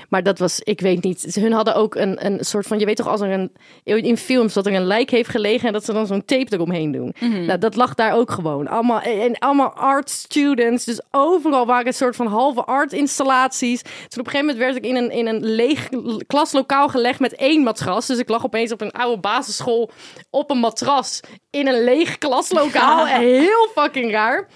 Maar 0.10 0.24
dat 0.24 0.40
was, 0.40 0.60
ik 0.60 0.82
weet 0.82 1.04
niet. 1.04 1.36
Hun 1.36 1.52
hadden 1.52 1.76
ook 1.76 1.96
een, 1.96 2.26
een 2.26 2.46
soort 2.46 2.68
van, 2.68 2.80
je 2.80 2.86
weet 2.86 2.96
toch, 2.96 3.08
als 3.08 3.22
er 3.22 3.32
een 3.32 3.52
in 3.84 4.18
films 4.18 4.54
dat 4.54 4.66
er 4.66 4.74
een 4.74 4.86
lijk 4.86 5.10
heeft 5.10 5.30
gelegen 5.30 5.68
en 5.68 5.74
dat 5.74 5.86
ze 5.86 5.94
dan 5.94 6.08
zo'n 6.08 6.26
tape 6.26 6.54
eromheen 6.54 6.92
doen. 6.92 7.14
Nou, 7.46 7.60
dat 7.60 7.76
lag 7.76 7.96
daar 7.96 8.14
ook 8.14 8.32
gewoon. 8.32 8.68
Allemaal 8.68 9.02
en 9.02 9.38
allemaal 9.38 9.74
art 9.74 10.10
students. 10.10 10.86
Dus 10.86 11.02
overal 11.12 11.66
waren 11.66 11.88
een 11.88 11.94
soort 11.94 12.16
van 12.16 12.28
halve 12.28 12.64
art 12.64 12.94
installaties. 12.94 13.82
Toen 13.82 13.92
op 13.94 14.26
een 14.26 14.32
gegeven 14.32 14.46
moment 14.46 14.58
werd 14.58 14.76
ik 14.76 14.86
in 14.86 14.96
een, 14.96 15.12
in 15.12 15.28
een 15.28 15.46
leeg 15.46 15.90
klaslokaal 16.28 16.90
gelegd 16.90 17.20
met 17.20 17.36
één 17.36 17.64
matras. 17.64 18.06
Dus 18.08 18.18
ik 18.18 18.30
lag 18.30 18.46
opeens 18.46 18.72
op 18.72 18.82
een 18.82 18.92
oude 18.92 19.22
basisschool 19.22 19.90
op 20.30 20.52
een 20.52 20.58
matras 20.58 21.20
in 21.50 21.68
een 21.68 21.84
leeg 21.84 22.18
klaslokaal. 22.18 23.06
Heel 23.42 23.68
fucking 23.75 24.12
raar. 24.12 24.48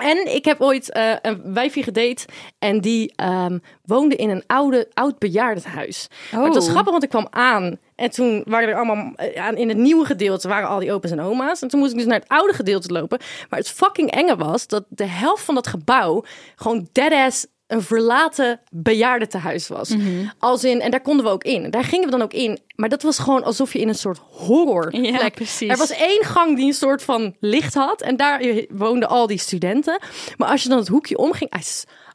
En 0.00 0.34
ik 0.34 0.44
heb 0.44 0.60
ooit 0.60 0.92
eh, 0.92 1.12
een 1.22 1.54
wijfje 1.54 1.82
gedate 1.82 2.24
en 2.58 2.80
die 2.80 3.12
ehm, 3.16 3.58
woonde 3.84 4.16
in 4.16 4.30
een 4.30 4.42
oude, 4.46 4.88
oud 4.94 5.18
bejaardenhuis. 5.18 6.08
Maar 6.32 6.44
het 6.44 6.54
was 6.54 6.64
Oh. 6.66 6.70
grappig, 6.70 6.90
want 6.92 7.02
ik 7.04 7.08
kwam 7.10 7.26
aan 7.30 7.78
en 7.94 8.10
toen 8.10 8.42
waren 8.46 8.68
er 8.68 8.74
allemaal, 8.74 9.12
eh, 9.16 9.42
aan 9.44 9.56
in 9.56 9.68
het 9.68 9.78
nieuwe 9.78 10.04
gedeelte 10.04 10.48
waren 10.48 10.68
al 10.68 10.78
die 10.78 10.92
opa's 10.92 11.10
en 11.10 11.20
oma's. 11.20 11.62
En 11.62 11.68
toen 11.68 11.80
moest 11.80 11.92
ik 11.92 11.98
dus 11.98 12.06
naar 12.06 12.18
het 12.18 12.28
oude 12.28 12.52
gedeelte 12.52 12.92
lopen. 12.92 13.18
Maar 13.48 13.58
het 13.58 13.70
fucking 13.70 14.10
enge 14.10 14.36
was 14.36 14.66
dat 14.66 14.84
de 14.88 15.06
helft 15.06 15.44
van 15.44 15.54
dat 15.54 15.66
gebouw 15.66 16.24
gewoon 16.56 16.88
deadass 16.92 17.46
een 17.70 17.82
verlaten 17.82 18.60
bejaardentehuis 18.70 19.68
was. 19.68 19.94
Als 20.38 20.64
in, 20.64 20.80
en 20.80 20.90
daar 20.90 21.00
konden 21.00 21.24
we 21.24 21.30
ook 21.30 21.44
in. 21.44 21.70
Daar 21.70 21.84
gingen 21.84 22.04
we 22.04 22.10
dan 22.10 22.22
ook 22.22 22.32
in. 22.32 22.58
Maar 22.76 22.88
dat 22.88 23.02
was 23.02 23.18
gewoon 23.18 23.44
alsof 23.44 23.72
je 23.72 23.78
in 23.78 23.88
een 23.88 23.94
soort 23.94 24.20
horrorplek. 24.30 25.20
Ja, 25.20 25.28
precies. 25.28 25.70
Er 25.70 25.76
was 25.76 25.90
één 25.90 26.24
gang 26.24 26.56
die 26.56 26.66
een 26.66 26.72
soort 26.72 27.02
van 27.02 27.34
licht 27.40 27.74
had. 27.74 28.02
En 28.02 28.16
daar 28.16 28.42
woonden 28.68 29.08
al 29.08 29.26
die 29.26 29.38
studenten. 29.38 29.98
Maar 30.36 30.48
als 30.48 30.62
je 30.62 30.68
dan 30.68 30.78
het 30.78 30.88
hoekje 30.88 31.18
omging... 31.18 31.50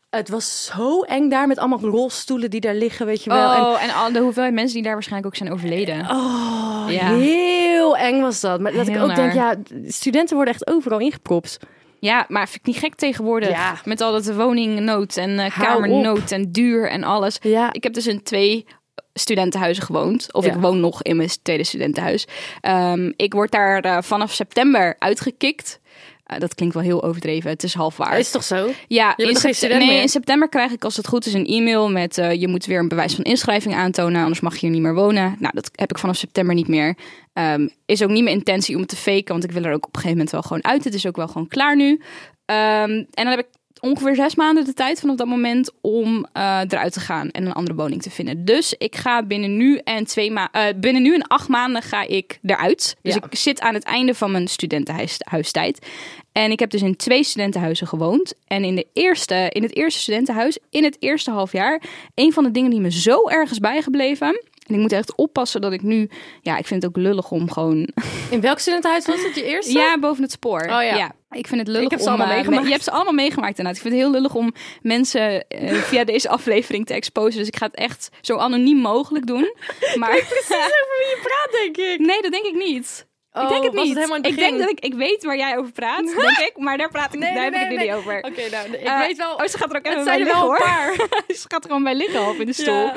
Het 0.10 0.30
was 0.30 0.66
zo 0.66 1.02
eng 1.02 1.30
daar 1.30 1.48
met 1.48 1.58
allemaal 1.58 1.80
rolstoelen 1.80 2.50
die 2.50 2.60
daar 2.62 2.76
liggen, 2.76 3.06
weet 3.06 3.24
je 3.24 3.30
wel. 3.30 3.52
En, 3.54 3.62
Oh, 3.62 3.84
en 3.84 3.94
al 3.94 4.12
de 4.12 4.20
hoeveelheid 4.20 4.54
mensen 4.54 4.74
die 4.74 4.84
daar 4.84 4.94
waarschijnlijk 4.94 5.34
ook 5.34 5.40
zijn 5.40 5.54
overleden. 5.54 6.10
oh, 6.10 6.86
ja. 6.88 7.16
heel 7.16 7.98
eng 7.98 8.22
was 8.22 8.40
dat. 8.42 8.60
Maar 8.60 8.72
dat 8.72 8.88
ik 8.88 8.98
ook 8.98 9.16
denk, 9.16 9.34
ja, 9.34 9.56
studenten 9.88 10.36
worden 10.36 10.54
echt 10.54 10.68
overal 10.68 11.00
ingepropt. 11.00 11.58
Ja, 12.00 12.26
maar 12.28 12.48
vind 12.48 12.60
ik 12.60 12.66
niet 12.66 12.78
gek 12.84 12.96
tegenwoordig. 12.96 13.50
Ja. 13.50 13.76
Met 13.86 14.02
al 14.02 14.12
dat 14.12 14.34
woningnood 14.34 15.18
en 15.18 15.40
eh, 15.40 15.60
kamernood 15.60 16.32
en 16.32 16.52
duur 16.52 16.90
en 16.90 17.04
alles. 17.04 17.38
Ja. 17.42 17.74
Ik 17.74 17.84
heb 17.84 17.94
dus 17.94 18.08
in 18.08 18.24
twee 18.24 18.66
studentenhuizen 19.14 19.84
gewoond. 19.84 20.34
Of 20.34 20.46
Ja. 20.46 20.54
ik 20.54 20.60
woon 20.60 20.80
nog 20.80 21.04
in 21.04 21.16
mijn 21.16 21.30
tweede 21.42 21.64
studentenhuis. 21.64 22.28
Ehm, 22.62 23.12
ik 23.16 23.34
word 23.34 23.52
daar 23.52 23.80
eh, 23.82 23.98
vanaf 24.02 24.32
september 24.34 24.96
uitgekikt. 25.00 25.80
Eh, 26.26 26.40
dat 26.40 26.56
klinkt 26.56 26.76
wel 26.76 26.84
heel 26.84 27.04
overdreven. 27.04 27.50
Het 27.50 27.64
is 27.64 27.74
half 27.74 27.98
waar. 27.98 28.20
Is 28.20 28.32
toch 28.32 28.44
zo? 28.44 28.70
Ja, 28.88 29.14
bent 29.16 29.30
in, 29.30 29.54
sept- 29.54 29.78
nee, 29.78 30.02
in 30.02 30.10
september 30.10 30.50
krijg 30.50 30.72
ik 30.72 30.84
als 30.84 30.98
het 30.98 31.08
goed 31.08 31.26
is 31.26 31.34
een 31.34 31.46
e-mail 31.46 31.92
met 31.92 32.18
eh, 32.18 32.34
je 32.34 32.48
moet 32.48 32.66
weer 32.66 32.80
een 32.80 32.88
bewijs 32.88 33.16
van 33.16 33.24
inschrijving 33.24 33.76
aantonen, 33.76 34.22
anders 34.22 34.40
mag 34.40 34.54
je 34.54 34.60
hier 34.60 34.70
niet 34.70 34.82
meer 34.82 34.94
wonen. 34.94 35.36
Nou, 35.40 35.54
dat 35.56 35.70
heb 35.76 35.90
ik 35.92 35.98
vanaf 35.98 36.16
september 36.16 36.56
niet 36.56 36.68
meer. 36.68 36.98
Ehm, 37.34 37.68
is 37.86 38.04
ook 38.04 38.10
niet 38.10 38.24
mijn 38.24 38.36
intentie 38.36 38.76
om 38.76 38.82
het 38.82 38.90
te 38.90 38.96
faken, 38.96 39.28
want 39.28 39.44
ik 39.44 39.52
wil 39.52 39.64
er 39.64 39.74
ook 39.74 39.86
op 39.88 39.96
een 39.96 40.02
gegeven 40.02 40.10
moment 40.18 40.32
wel 40.32 40.42
gewoon 40.42 40.64
uit. 40.64 40.84
Het 40.84 40.94
is 40.94 41.06
ook 41.06 41.16
wel 41.16 41.28
gewoon 41.28 41.48
klaar 41.48 41.76
nu. 41.76 42.02
Ehm, 42.46 42.90
en 42.92 43.08
dan 43.14 43.28
heb 43.28 43.40
ik 43.40 43.48
ongeveer 43.86 44.16
zes 44.16 44.36
maanden 44.36 44.66
de 44.66 44.74
tijd 44.74 45.00
vanaf 45.00 45.16
dat 45.16 45.28
moment 45.28 45.72
om 45.82 46.26
eh, 46.34 46.60
eruit 46.68 46.94
te 46.94 47.00
gaan 47.00 47.30
en 47.30 47.46
een 47.46 47.54
andere 47.54 47.76
woning 47.76 48.02
te 48.02 48.10
vinden. 48.10 48.46
Dus 48.46 48.76
ik 48.78 48.96
ga 48.96 49.24
binnen 49.24 49.58
nu 49.58 49.78
en 49.84 50.06
twee 50.06 50.32
ma 50.32 50.50
eh, 50.52 50.64
binnen 50.76 51.02
nu 51.02 51.14
en 51.14 51.28
acht 51.28 51.48
maanden 51.48 51.82
ga 51.82 52.02
ik 52.02 52.40
eruit. 52.44 52.96
Dus 53.02 53.14
Ja. 53.14 53.24
ik 53.30 53.36
zit 53.38 53.60
aan 53.62 53.74
het 53.74 53.84
einde 53.84 54.14
van 54.14 54.32
mijn 54.32 54.48
studentenhuistijd. 54.48 55.88
En 56.32 56.52
ik 56.52 56.60
heb 56.60 56.70
dus 56.70 56.82
in 56.82 56.96
twee 56.96 57.24
studentenhuizen 57.24 57.88
gewoond. 57.88 58.34
En 58.48 58.64
in, 58.64 58.76
de 58.76 58.88
eerste, 58.94 59.50
in 59.50 59.64
het 59.64 59.76
eerste 59.76 60.00
studentenhuis, 60.00 60.58
in 60.70 60.84
het 60.84 60.98
eerste 61.00 61.32
half 61.32 61.52
jaar, 61.52 61.82
een 62.16 62.34
van 62.34 62.44
de 62.44 62.52
dingen 62.52 62.70
die 62.70 62.80
me 62.80 62.92
zo 62.92 63.28
erg 63.30 63.52
is 63.52 63.60
bijgebleven. 63.60 64.42
En 64.66 64.74
ik 64.74 64.80
moet 64.80 64.92
echt 64.92 65.16
oppassen 65.16 65.62
dat 65.62 65.74
ik 65.74 65.82
nu, 65.82 66.10
ja, 66.42 66.58
ik 66.58 66.68
vind 66.68 66.82
het 66.82 66.92
ook 66.92 67.04
lullig 67.04 67.32
om 67.32 67.52
gewoon 67.52 67.90
In 68.30 68.42
welk 68.42 68.60
studentenhuis 68.60 69.06
was 69.06 69.24
het 69.24 69.36
je 69.36 69.44
eerste? 69.44 69.72
ja, 69.72 70.00
boven 70.00 70.24
het 70.24 70.32
spoor. 70.32 70.62
Oh 70.62 70.68
ja. 70.68 71.16
Ik 71.30 71.48
vind 71.48 71.60
het 71.60 71.70
lullig 71.70 71.84
Ik 71.84 71.92
heb 71.92 72.00
ze 72.00 72.06
om... 72.06 72.12
allemaal 72.12 72.30
eh, 72.30 72.36
meegemaakt. 72.36 72.66
Je 72.66 72.72
hebt 72.72 72.84
ze 72.84 72.92
allemaal 72.92 73.14
meegemaakt 73.14 73.58
inderdaad. 73.58 73.76
Ik 73.76 73.82
vind 73.82 73.94
het 73.94 74.04
heel 74.04 74.12
lullig 74.12 74.36
om 74.36 74.54
mensen 74.82 75.48
eh, 75.48 75.74
via 75.74 76.04
deze 76.04 76.30
aflevering 76.30 76.86
te 76.86 76.94
exposen. 76.94 77.40
Dus 77.40 77.48
ik 77.48 77.56
ga 77.56 77.66
het 77.66 77.76
echt 77.76 78.10
zo 78.22 78.38
anoniem 78.38 78.78
mogelijk 78.78 79.28
doen. 79.28 79.56
Maar... 80.00 80.16
over 80.16 80.98
wie 81.00 81.10
je 81.10 81.20
praat, 81.22 81.62
denk 81.62 81.78
ik. 81.78 82.00
Nee, 82.00 82.22
dat 82.22 82.32
denk 82.32 82.46
ik 82.46 82.56
niet. 82.56 83.06
Ik 83.36 83.42
Oh, 83.42 83.50
denk 83.50 83.64
het 83.64 83.74
was 83.74 83.84
niet. 83.88 83.98
het 84.10 84.26
ik 84.26 84.38
denk 84.38 84.60
dat 84.60 84.70
ik, 84.70 84.80
ik 84.80 84.94
weet 84.94 85.24
waar 85.24 85.38
jij 85.38 85.58
over 85.58 85.72
praat, 85.72 86.06
denk 86.22 86.38
ik. 86.38 86.54
Maar 86.58 86.78
daar 86.78 86.90
praat 86.90 87.14
ik, 87.14 87.20
Nee, 87.20 87.34
daar 87.34 87.50
nee, 87.52 87.60
heb 87.60 87.72
ik 87.72 87.78
nee, 87.78 87.88
niet 87.88 87.96
over. 87.96 88.18
Oké, 88.18 88.50
nou, 88.52 88.68
ik 88.68 88.82
Eh, 88.82 89.00
weet 89.00 89.18
wel. 89.18 89.34
Oh, 89.36 89.46
ze 89.46 89.58
gaat 89.58 89.70
er 89.72 89.78
ook 89.78 89.86
even 89.86 90.04
bij 90.04 90.18
liggen 90.18 90.38
hoor. 90.38 90.58
paar. 90.58 90.94
ze 91.42 91.46
gaat 91.48 91.64
er 91.64 91.70
gewoon 91.70 91.84
bij 91.84 91.96
liggen 91.96 92.24
half 92.24 92.38
in 92.38 92.46
de 92.46 92.54
stoel. 92.54 92.92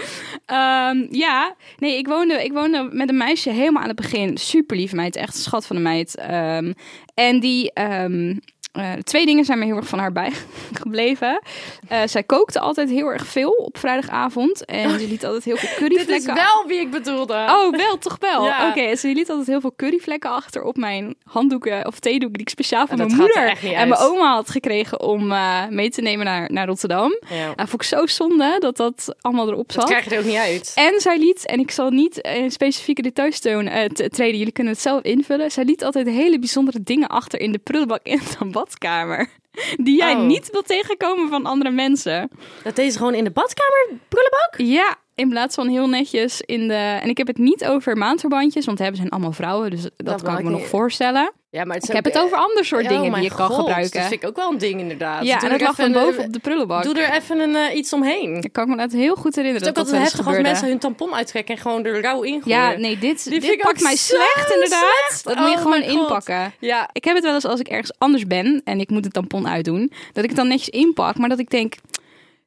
Ja. 0.46 0.88
Ehm, 0.90 1.06
ja, 1.10 1.54
nee, 1.78 1.98
ik 1.98 2.06
woonde, 2.06 2.44
ik 2.44 2.52
woonde 2.52 2.88
met 2.92 3.08
een 3.08 3.16
meisje 3.16 3.50
helemaal 3.50 3.82
aan 3.82 3.88
het 3.88 3.96
begin. 3.96 4.36
Super 4.36 4.76
lief 4.76 4.92
meid, 4.92 5.16
echt 5.16 5.34
een 5.34 5.40
schat 5.40 5.66
van 5.66 5.76
een 5.76 5.82
meid. 5.82 6.16
Ehm, 6.16 6.72
en 7.14 7.40
die... 7.40 7.72
ehm, 7.72 8.34
eh, 8.72 8.92
twee 8.92 9.26
dingen 9.26 9.44
zijn 9.44 9.58
me 9.58 9.64
heel 9.64 9.76
erg 9.76 9.86
van 9.86 9.98
haar 9.98 10.12
bijgebleven. 10.12 11.40
Eh 11.88 12.00
zij 12.06 12.22
kookte 12.22 12.60
altijd 12.60 12.90
heel 12.90 13.06
erg 13.06 13.26
veel 13.26 13.50
op 13.50 13.78
vrijdagavond. 13.78 14.64
En 14.64 14.90
ze 15.00 15.08
liet 15.08 15.24
altijd 15.24 15.44
heel 15.44 15.56
veel 15.56 15.68
Dit 15.88 15.90
is 15.90 15.96
curryvlekken 15.96 16.34
wel 16.34 16.64
wie 16.66 16.80
ik 16.80 16.90
bedoelde. 16.90 17.34
Oh, 17.34 17.76
wel, 17.76 17.98
toch 17.98 18.16
wel? 18.20 18.44
Ja. 18.44 18.68
Oké, 18.68 18.96
ze 18.96 19.08
liet 19.08 19.28
altijd 19.28 19.46
heel 19.46 19.60
veel 19.60 19.72
curryvlekken 19.76 20.30
achter 20.30 20.62
op 20.62 20.76
mijn 20.76 21.14
handdoeken 21.24 21.86
of 21.86 21.98
theedoeken 21.98 22.32
die 22.32 22.42
ik 22.42 22.48
speciaal 22.48 22.86
van 22.86 22.96
Dat 22.96 23.06
mijn 23.08 23.18
er 23.20 23.24
moeder 23.26 23.70
en 23.70 23.76
uit. 23.78 23.88
mijn 23.88 24.00
oma 24.00 24.32
had 24.34 24.50
gekregen 24.50 25.00
om 25.00 25.32
eh, 25.32 25.66
mee 25.68 25.90
te 25.90 26.00
nemen 26.00 26.24
naar, 26.24 26.52
naar 26.52 26.66
Rotterdam. 26.66 27.18
Ja. 27.28 27.46
Uh, 27.46 27.52
vond 27.56 27.72
ik 27.72 27.82
zo 27.82 28.06
zonde 28.06 28.56
dat 28.58 28.76
dat 28.76 29.14
allemaal 29.20 29.48
erop 29.48 29.72
Dat 29.72 29.74
zat. 29.74 29.84
krijg 29.90 30.04
je 30.04 30.10
er 30.10 30.18
ook 30.18 30.24
niet 30.26 30.36
uit. 30.36 30.72
En 30.74 31.00
zij 31.00 31.18
liet, 31.18 31.46
en 31.46 31.60
ik 31.60 31.70
zal 31.70 31.90
niet 31.90 32.16
in 32.18 32.50
specifieke 32.50 33.02
details 33.02 33.40
tonen, 33.40 33.88
t- 33.94 34.08
treden, 34.12 34.38
jullie 34.38 34.52
kunnen 34.52 34.72
het 34.72 34.82
zelf 34.82 35.02
invullen. 35.02 35.50
Zij 35.50 35.64
liet 35.64 35.84
altijd 35.84 36.06
hele 36.06 36.38
bijzondere 36.38 36.82
dingen 36.82 37.08
achter 37.08 37.40
in 37.40 37.52
de 37.52 37.58
prullenbak 37.58 38.00
in 38.02 38.20
badkamer. 38.58 39.28
Die 39.84 39.96
jij 39.96 40.14
Oh. 40.14 40.22
niet 40.26 40.50
wil 40.50 40.62
tegenkomen 40.62 41.28
van 41.28 41.46
andere 41.46 41.70
mensen. 41.70 42.30
Dat 42.62 42.76
deze 42.76 42.98
gewoon 42.98 43.14
in 43.14 43.24
de 43.24 43.30
badkamer 43.30 43.88
prullenbak? 44.08 44.54
Ja, 44.56 44.96
in 45.18 45.28
plaats 45.28 45.54
van 45.54 45.68
heel 45.68 45.88
netjes 45.88 46.40
in 46.40 46.68
de. 46.68 46.74
En 46.74 47.08
ik 47.08 47.18
heb 47.18 47.26
het 47.26 47.38
niet 47.38 47.64
over 47.64 47.96
maandverbandjes, 47.96 48.64
want 48.66 48.78
hebben 48.78 48.96
zijn 48.96 49.08
allemaal 49.10 49.32
vrouwen, 49.32 49.70
dus 49.70 49.82
dat, 49.82 49.92
Dat 49.96 50.22
kan 50.22 50.38
ik 50.38 50.44
me 50.44 50.50
nog 50.50 50.66
voorstellen. 50.66 51.32
Ja, 51.50 51.64
maar 51.64 51.76
het 51.76 51.88
Ik 51.88 51.94
heb 51.94 52.04
het 52.04 52.18
over 52.18 52.36
ander 52.38 52.64
soort 52.64 52.82
Oh 52.82 52.88
dingen 52.88 53.12
die 53.12 53.22
je 53.22 53.34
kan 53.34 53.50
gebruiken. 53.52 54.00
Dat 54.00 54.08
vind 54.08 54.22
ik 54.22 54.28
ook 54.28 54.36
wel 54.36 54.50
een 54.50 54.58
ding 54.58 54.80
inderdaad. 54.80 55.24
ja, 55.24 55.38
Doe 55.38 55.48
en 55.48 55.58
dat 55.58 55.66
lag 55.66 55.78
een- 55.78 55.92
boven 55.92 56.24
op 56.24 56.32
de 56.32 56.38
prullenbak. 56.38 56.82
Doe 56.82 56.98
er 57.00 57.12
even 57.16 57.40
een, 57.40 57.56
eh, 57.56 57.76
iets 57.76 57.92
omheen. 57.92 58.36
Ik 58.42 58.52
kan 58.52 58.68
me 58.68 58.76
dat 58.76 58.92
heel 58.92 59.14
goed 59.14 59.34
herinneren. 59.36 59.62
is 59.62 59.68
ook 59.68 59.74
dat 59.74 59.84
dat 59.84 59.94
altijd 59.94 60.12
heftig 60.12 60.26
als 60.34 60.42
mensen 60.46 60.68
hun 60.68 60.78
tampon 60.78 61.14
uittrekken 61.14 61.54
en 61.54 61.60
gewoon 61.60 61.84
er 61.84 62.00
rauw 62.00 62.22
in 62.22 62.42
gooien. 62.42 62.58
Ja, 62.58 62.72
nee, 62.76 62.98
dit, 62.98 63.30
dit 63.30 63.56
pakt 63.62 63.80
mij 63.82 63.96
slecht 63.96 64.50
inderdaad. 64.54 64.84
slecht. 65.08 65.24
Dat 65.24 65.36
moet 65.36 65.48
je 65.50 65.54
Oh 65.56 65.62
gewoon 65.62 65.82
inpakken. 65.82 66.52
Ja, 66.58 66.88
Ik 66.92 67.04
heb 67.04 67.14
het 67.14 67.24
wel 67.24 67.34
eens 67.34 67.44
als 67.44 67.60
ik 67.60 67.68
ergens 67.68 67.92
anders 67.98 68.26
ben 68.26 68.60
en 68.64 68.80
ik 68.80 68.90
moet 68.90 69.04
een 69.04 69.10
tampon 69.10 69.48
uitdoen, 69.48 69.92
dat 70.12 70.22
ik 70.24 70.28
het 70.30 70.38
dan 70.38 70.48
netjes 70.48 70.68
inpak, 70.68 71.16
maar 71.18 71.28
dat 71.28 71.38
ik 71.38 71.50
denk, 71.50 71.74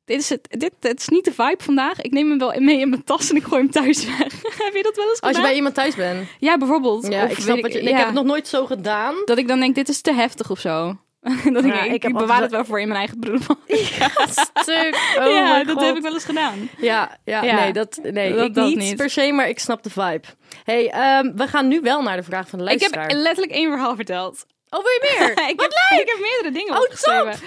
dit 0.06 0.20
is, 0.20 0.30
het, 0.30 0.48
dit, 0.50 0.72
dit 0.80 1.00
is 1.00 1.08
niet 1.08 1.26
de 1.26 1.32
vibe 1.34 1.64
vandaag. 1.64 2.02
Ik 2.02 2.12
neem 2.12 2.30
hem 2.30 2.38
wel 2.40 2.54
mee 2.60 2.80
in 2.80 2.90
mijn 2.90 3.04
tas 3.04 3.30
en 3.30 3.36
ik 3.36 3.44
gooi 3.44 3.62
hem 3.62 3.72
thuis 3.72 4.06
weg. 4.06 4.18
heb 4.66 4.74
je 4.74 4.84
dat 4.84 4.96
wel 4.96 5.06
eens 5.10 5.16
gedaan? 5.16 5.30
als 5.30 5.36
je 5.38 5.42
bij 5.42 5.56
iemand 5.56 5.76
thuis 5.76 5.96
bent. 5.96 6.28
Ja, 6.40 6.58
bijvoorbeeld. 6.58 7.08
Ja, 7.08 7.24
Of 7.24 7.32
ik 7.32 7.38
snap 7.40 7.62
wat 7.62 7.74
je... 7.74 7.82
ik, 7.82 7.88
Ik 7.90 7.96
heb 7.96 8.06
het 8.06 8.16
nog 8.16 8.26
nooit 8.26 8.48
zo 8.48 8.66
gedaan. 8.66 9.16
Dat 9.26 9.38
ik 9.38 9.48
dan 9.48 9.60
denk, 9.60 9.76
dit 9.76 9.90
is 9.90 10.02
te 10.02 10.14
heftig 10.14 10.50
of 10.52 10.60
zo. 10.60 10.98
dat 11.54 11.66
ik, 11.66 11.74
Ja, 11.74 11.82
ik 11.84 11.92
ik 11.94 12.02
bewaar 12.02 12.22
altijd- 12.22 12.42
het 12.42 12.52
wel 12.52 12.66
voor 12.66 12.80
in 12.80 12.88
mijn 12.88 13.00
eigen. 13.00 13.18
Stuk. 14.62 14.96
Oh 15.20 15.30
ja, 15.32 15.42
mijn 15.52 15.66
dat 15.66 15.76
God. 15.76 15.86
heb 15.86 15.96
ik 15.96 16.02
wel 16.02 16.14
eens 16.14 16.26
gedaan. 16.26 16.70
Ja, 16.78 17.18
ja, 17.26 17.44
Ja. 17.44 17.56
nee, 17.56 17.74
dat, 17.74 18.00
nee 18.04 18.34
Dat- 18.34 18.46
ik 18.46 18.54
dat 18.54 18.68
niet, 18.68 18.78
niet. 18.78 18.96
per 18.96 19.10
se, 19.10 19.32
maar 19.32 19.50
ik 19.50 19.60
snap 19.60 19.84
de 19.84 19.90
vibe. 19.90 20.22
hey, 20.64 20.90
ehm, 20.92 21.32
we 21.36 21.48
gaan 21.48 21.68
nu 21.68 21.82
wel 21.82 22.02
naar 22.02 22.16
de 22.18 22.24
vraag 22.24 22.50
van 22.50 22.60
de 22.60 22.66
Ik 22.72 22.82
heb 22.82 22.96
luisteraar. 22.96 23.22
letterlijk 23.24 23.56
één 23.58 23.70
verhaal 23.72 23.96
verteld. 23.96 24.46
Oh, 24.74 24.84
wil 24.84 24.92
je 24.92 25.16
meer? 25.18 25.32
ik, 25.50 25.62
heb, 25.62 25.72
ik 26.00 26.08
heb 26.08 26.20
meerdere 26.20 26.52
dingen 26.52 26.74
Oh, 26.74 26.80
opgeschreven. 26.80 27.40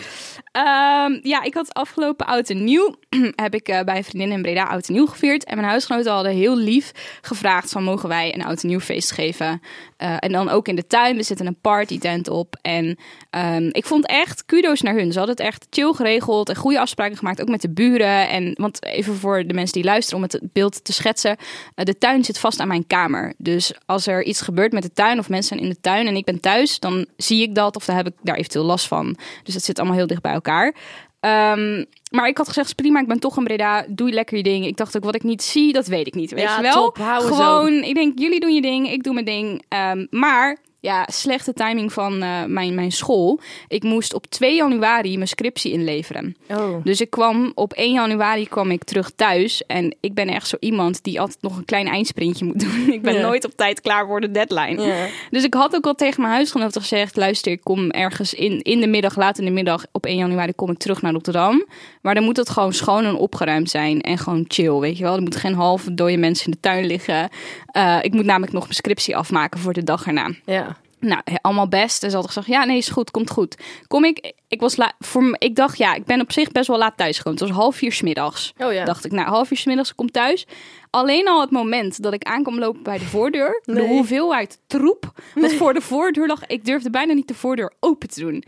Ehm, 0.53 1.19
ja, 1.23 1.43
ik 1.43 1.55
had 1.55 1.75
afgelopen 1.75 2.27
oud 2.27 2.51
en 2.51 2.65
nieuw 2.65 2.95
heb 3.45 3.55
ik 3.55 3.69
eh, 3.69 3.81
bij 3.81 3.97
een 3.97 4.05
vriendin 4.05 4.33
in 4.33 4.43
Breda 4.43 4.65
oud 4.65 4.89
en 4.89 4.95
nieuw 4.95 5.07
gevierd. 5.07 5.45
En 5.45 5.57
mijn 5.57 5.69
huisgenoten 5.69 6.13
hadden 6.13 6.33
heel 6.33 6.57
lief 6.57 6.93
gevraagd 7.21 7.71
van 7.71 7.83
mogen 7.85 8.09
wij 8.09 8.35
een 8.35 8.45
oud 8.45 8.63
en 8.63 8.69
nieuw 8.69 8.81
feest 8.81 9.11
geven. 9.11 9.63
Eh, 10.05 10.17
en 10.19 10.33
dan 10.33 10.49
ook 10.49 10.69
in 10.69 10.77
de 10.77 10.87
tuin. 10.87 11.17
We 11.17 11.23
zetten 11.23 11.47
een 11.47 11.61
party 11.61 11.99
tent 11.99 12.29
op. 12.29 12.57
En 12.63 12.99
ehm, 13.31 13.69
ik 13.73 13.85
vond 13.85 14.07
echt 14.07 14.45
kudo's 14.45 14.81
naar 14.81 14.95
hun. 14.95 15.13
Ze 15.13 15.19
hadden 15.19 15.37
het 15.37 15.47
echt 15.47 15.67
chill 15.71 15.93
geregeld 15.93 16.49
en 16.49 16.57
goede 16.57 16.81
afspraken 16.81 17.17
gemaakt. 17.17 17.41
Ook 17.41 17.49
met 17.49 17.61
de 17.61 17.71
buren. 17.71 18.29
En 18.29 18.53
want 18.55 18.85
even 18.85 19.15
voor 19.15 19.47
de 19.47 19.55
mensen 19.55 19.75
die 19.75 19.85
luisteren 19.85 20.23
om 20.23 20.29
het 20.31 20.41
beeld 20.53 20.85
te 20.85 20.93
schetsen. 20.93 21.37
eh, 21.75 21.85
de 21.85 21.99
tuin 21.99 22.25
zit 22.25 22.39
vast 22.39 22.61
aan 22.61 22.69
mijn 22.69 22.87
kamer. 22.87 23.35
Dus 23.39 23.73
als 23.87 24.07
er 24.07 24.25
iets 24.25 24.41
gebeurt 24.41 24.73
met 24.73 24.83
de 24.83 24.93
tuin 24.93 25.19
of 25.19 25.29
mensen 25.29 25.49
zijn 25.49 25.69
in 25.69 25.75
de 25.75 25.81
tuin 25.81 26.07
en 26.07 26.17
ik 26.17 26.25
ben 26.25 26.41
thuis, 26.41 26.79
dan 26.79 27.07
zie 27.17 27.43
ik 27.43 27.55
dat 27.55 27.77
of 27.77 27.85
dan 27.85 27.97
heb 27.97 28.07
ik 28.07 28.15
daar 28.23 28.37
eventueel 28.37 28.65
last 28.65 28.87
van. 28.87 29.17
Dus 29.43 29.55
het 29.55 29.65
zit 29.65 29.79
allemaal 29.79 29.97
heel 29.97 30.07
dicht 30.07 30.23
bij 30.23 30.33
elkaar. 30.33 30.75
Ehm, 31.25 31.85
maar 32.11 32.29
ik 32.29 32.37
had 32.37 32.49
gezegd, 32.49 32.75
prima, 32.75 33.01
ik 33.01 33.07
ben 33.09 33.19
toch 33.19 33.37
in 33.37 33.45
Breda, 33.45 33.85
doe 33.89 34.11
lekker 34.11 34.37
je 34.37 34.43
ding. 34.43 34.67
Ik 34.67 34.77
dacht 34.77 34.97
ook, 34.97 35.05
wat 35.05 35.15
ik 35.15 35.23
niet 35.23 35.43
zie, 35.43 35.73
dat 35.73 35.87
weet 35.87 36.07
ik 36.07 36.15
niet, 36.15 36.31
weet 36.31 36.43
Ja, 36.43 36.57
je 36.57 36.63
wel? 36.63 36.73
top, 36.73 36.99
houden 36.99 37.29
zo. 37.29 37.35
Gewoon, 37.35 37.73
ik 37.83 37.95
denk, 37.95 38.19
jullie 38.19 38.41
doen 38.41 38.55
je 38.55 38.61
ding, 38.61 38.91
ik 38.91 39.03
doe 39.03 39.13
mijn 39.15 39.25
ding. 39.27 39.65
Ehm, 39.69 40.07
maar, 40.11 40.57
ja, 40.85 41.07
slechte 41.13 41.53
timing 41.53 41.93
van 41.93 42.23
eh, 42.23 42.45
mijn, 42.45 42.75
mijn 42.75 42.93
school. 42.93 43.41
Ik 43.69 43.83
moest 43.83 44.15
op 44.15 44.27
2 44.27 44.55
januari 44.55 45.17
mijn 45.17 45.29
scriptie 45.29 45.73
inleveren. 45.73 46.37
Oh. 46.49 46.85
Dus 46.85 47.01
ik 47.01 47.11
kwam 47.11 47.53
op 47.55 47.73
1 47.73 47.93
januari 47.93 48.49
kwam 48.49 48.71
ik 48.71 48.85
terug 48.85 49.11
thuis. 49.17 49.67
En 49.67 49.97
ik 50.01 50.15
ben 50.15 50.29
echt 50.29 50.49
zo 50.49 50.57
iemand 50.61 51.03
die 51.03 51.21
altijd 51.21 51.43
nog 51.43 51.57
een 51.57 51.65
klein 51.65 51.87
eindsprintje 51.87 52.45
moet 52.45 52.61
doen. 52.61 52.91
ik 52.93 53.03
ben 53.03 53.15
Ja. 53.15 53.21
nooit 53.21 53.45
op 53.45 53.53
tijd 53.57 53.81
klaar 53.81 54.07
voor 54.07 54.21
de 54.21 54.31
deadline. 54.31 54.83
Ja. 54.83 55.07
Dus 55.31 55.45
ik 55.45 55.55
had 55.55 55.75
ook 55.75 55.87
al 55.87 55.95
tegen 55.95 56.21
mijn 56.21 56.35
huisgenoten 56.35 56.81
gezegd: 56.81 57.17
luister, 57.17 57.53
ik 57.53 57.61
kom 57.63 57.91
ergens 57.91 58.35
in, 58.35 58.63
in 58.63 58.81
de 58.81 58.87
middag, 58.87 59.17
laat 59.17 59.39
in 59.39 59.45
de 59.45 59.51
middag, 59.51 59.85
op 59.93 60.07
1 60.07 60.17
januari 60.17 60.53
kom 60.53 60.71
ik 60.71 60.79
terug 60.79 61.03
naar 61.03 61.13
Rotterdam. 61.13 61.65
Maar 62.03 62.15
dan 62.15 62.25
moet 62.25 62.37
het 62.37 62.51
gewoon 62.51 62.73
schoon 62.73 63.05
en 63.05 63.15
opgeruimd 63.17 63.71
zijn 63.71 64.01
en 64.01 64.19
gewoon 64.19 64.45
chill, 64.49 64.79
weet 64.79 64.97
je 64.97 65.03
wel. 65.05 65.15
Er 65.15 65.23
moeten 65.23 65.41
geen 65.41 65.55
halve 65.55 65.95
dode 65.95 66.17
mensen 66.17 66.45
in 66.47 66.51
de 66.51 66.61
tuin 66.61 66.87
liggen. 66.87 67.29
Eh, 67.67 67.99
ik 68.03 68.13
moet 68.13 68.25
namelijk 68.25 68.53
nog 68.53 68.63
mijn 68.63 68.75
scriptie 68.75 69.17
afmaken 69.17 69.61
voor 69.61 69.73
de 69.73 69.83
dag 69.85 70.07
erna. 70.07 70.31
ja. 70.45 70.74
Nou, 71.05 71.23
allemaal 71.41 71.69
best. 71.69 72.03
En 72.03 72.09
ze 72.11 72.17
hadden 72.17 72.33
gezegd, 72.35 72.53
ja, 72.53 72.65
nee, 72.65 72.77
is 72.77 72.89
goed, 72.89 73.11
komt 73.11 73.31
goed. 73.31 73.57
Kom 73.87 74.05
ik, 74.05 74.33
ik 74.49 74.61
was 74.61 74.77
la- 74.77 74.93
voor, 74.99 75.37
ik 75.39 75.57
dacht, 75.57 75.79
ja, 75.79 75.95
ik 75.95 76.05
ben 76.05 76.21
op 76.21 76.33
zich 76.33 76.53
best 76.53 76.69
wel 76.69 76.79
laat 76.79 76.97
thuisgekomen. 76.97 77.39
Het 77.39 77.49
was 77.49 77.59
half 77.59 77.77
vier 77.77 77.93
's 77.93 78.03
middags. 78.03 78.53
Oh 78.59 78.73
ja. 78.73 78.85
Dacht 78.85 79.05
ik, 79.05 79.13
nou, 79.13 79.29
half 79.29 79.49
vier 79.49 79.59
's 79.59 79.65
middags, 79.65 79.91
ik 79.91 79.97
kom 79.97 80.11
thuis. 80.11 80.47
Alleen 80.91 81.29
al 81.29 81.41
het 81.41 81.51
moment 81.51 82.03
dat 82.03 82.13
ik 82.13 82.23
aankwam 82.25 82.59
lopen 82.59 82.83
bij 82.83 82.99
de 82.99 83.05
voordeur, 83.05 83.61
de 83.65 83.81
hoeveelheid 83.87 84.59
troep 84.67 85.13
wat 85.35 85.53
voor 85.53 85.75
de 85.75 85.81
voordeur 85.81 86.27
lag, 86.27 86.47
ik 86.47 86.65
durfde 86.65 86.91
bijna 86.91 87.13
niet 87.13 87.29
de 87.29 87.35
voordeur 87.35 87.73
open 87.81 88.09
te 88.09 88.21
doen. 88.21 88.45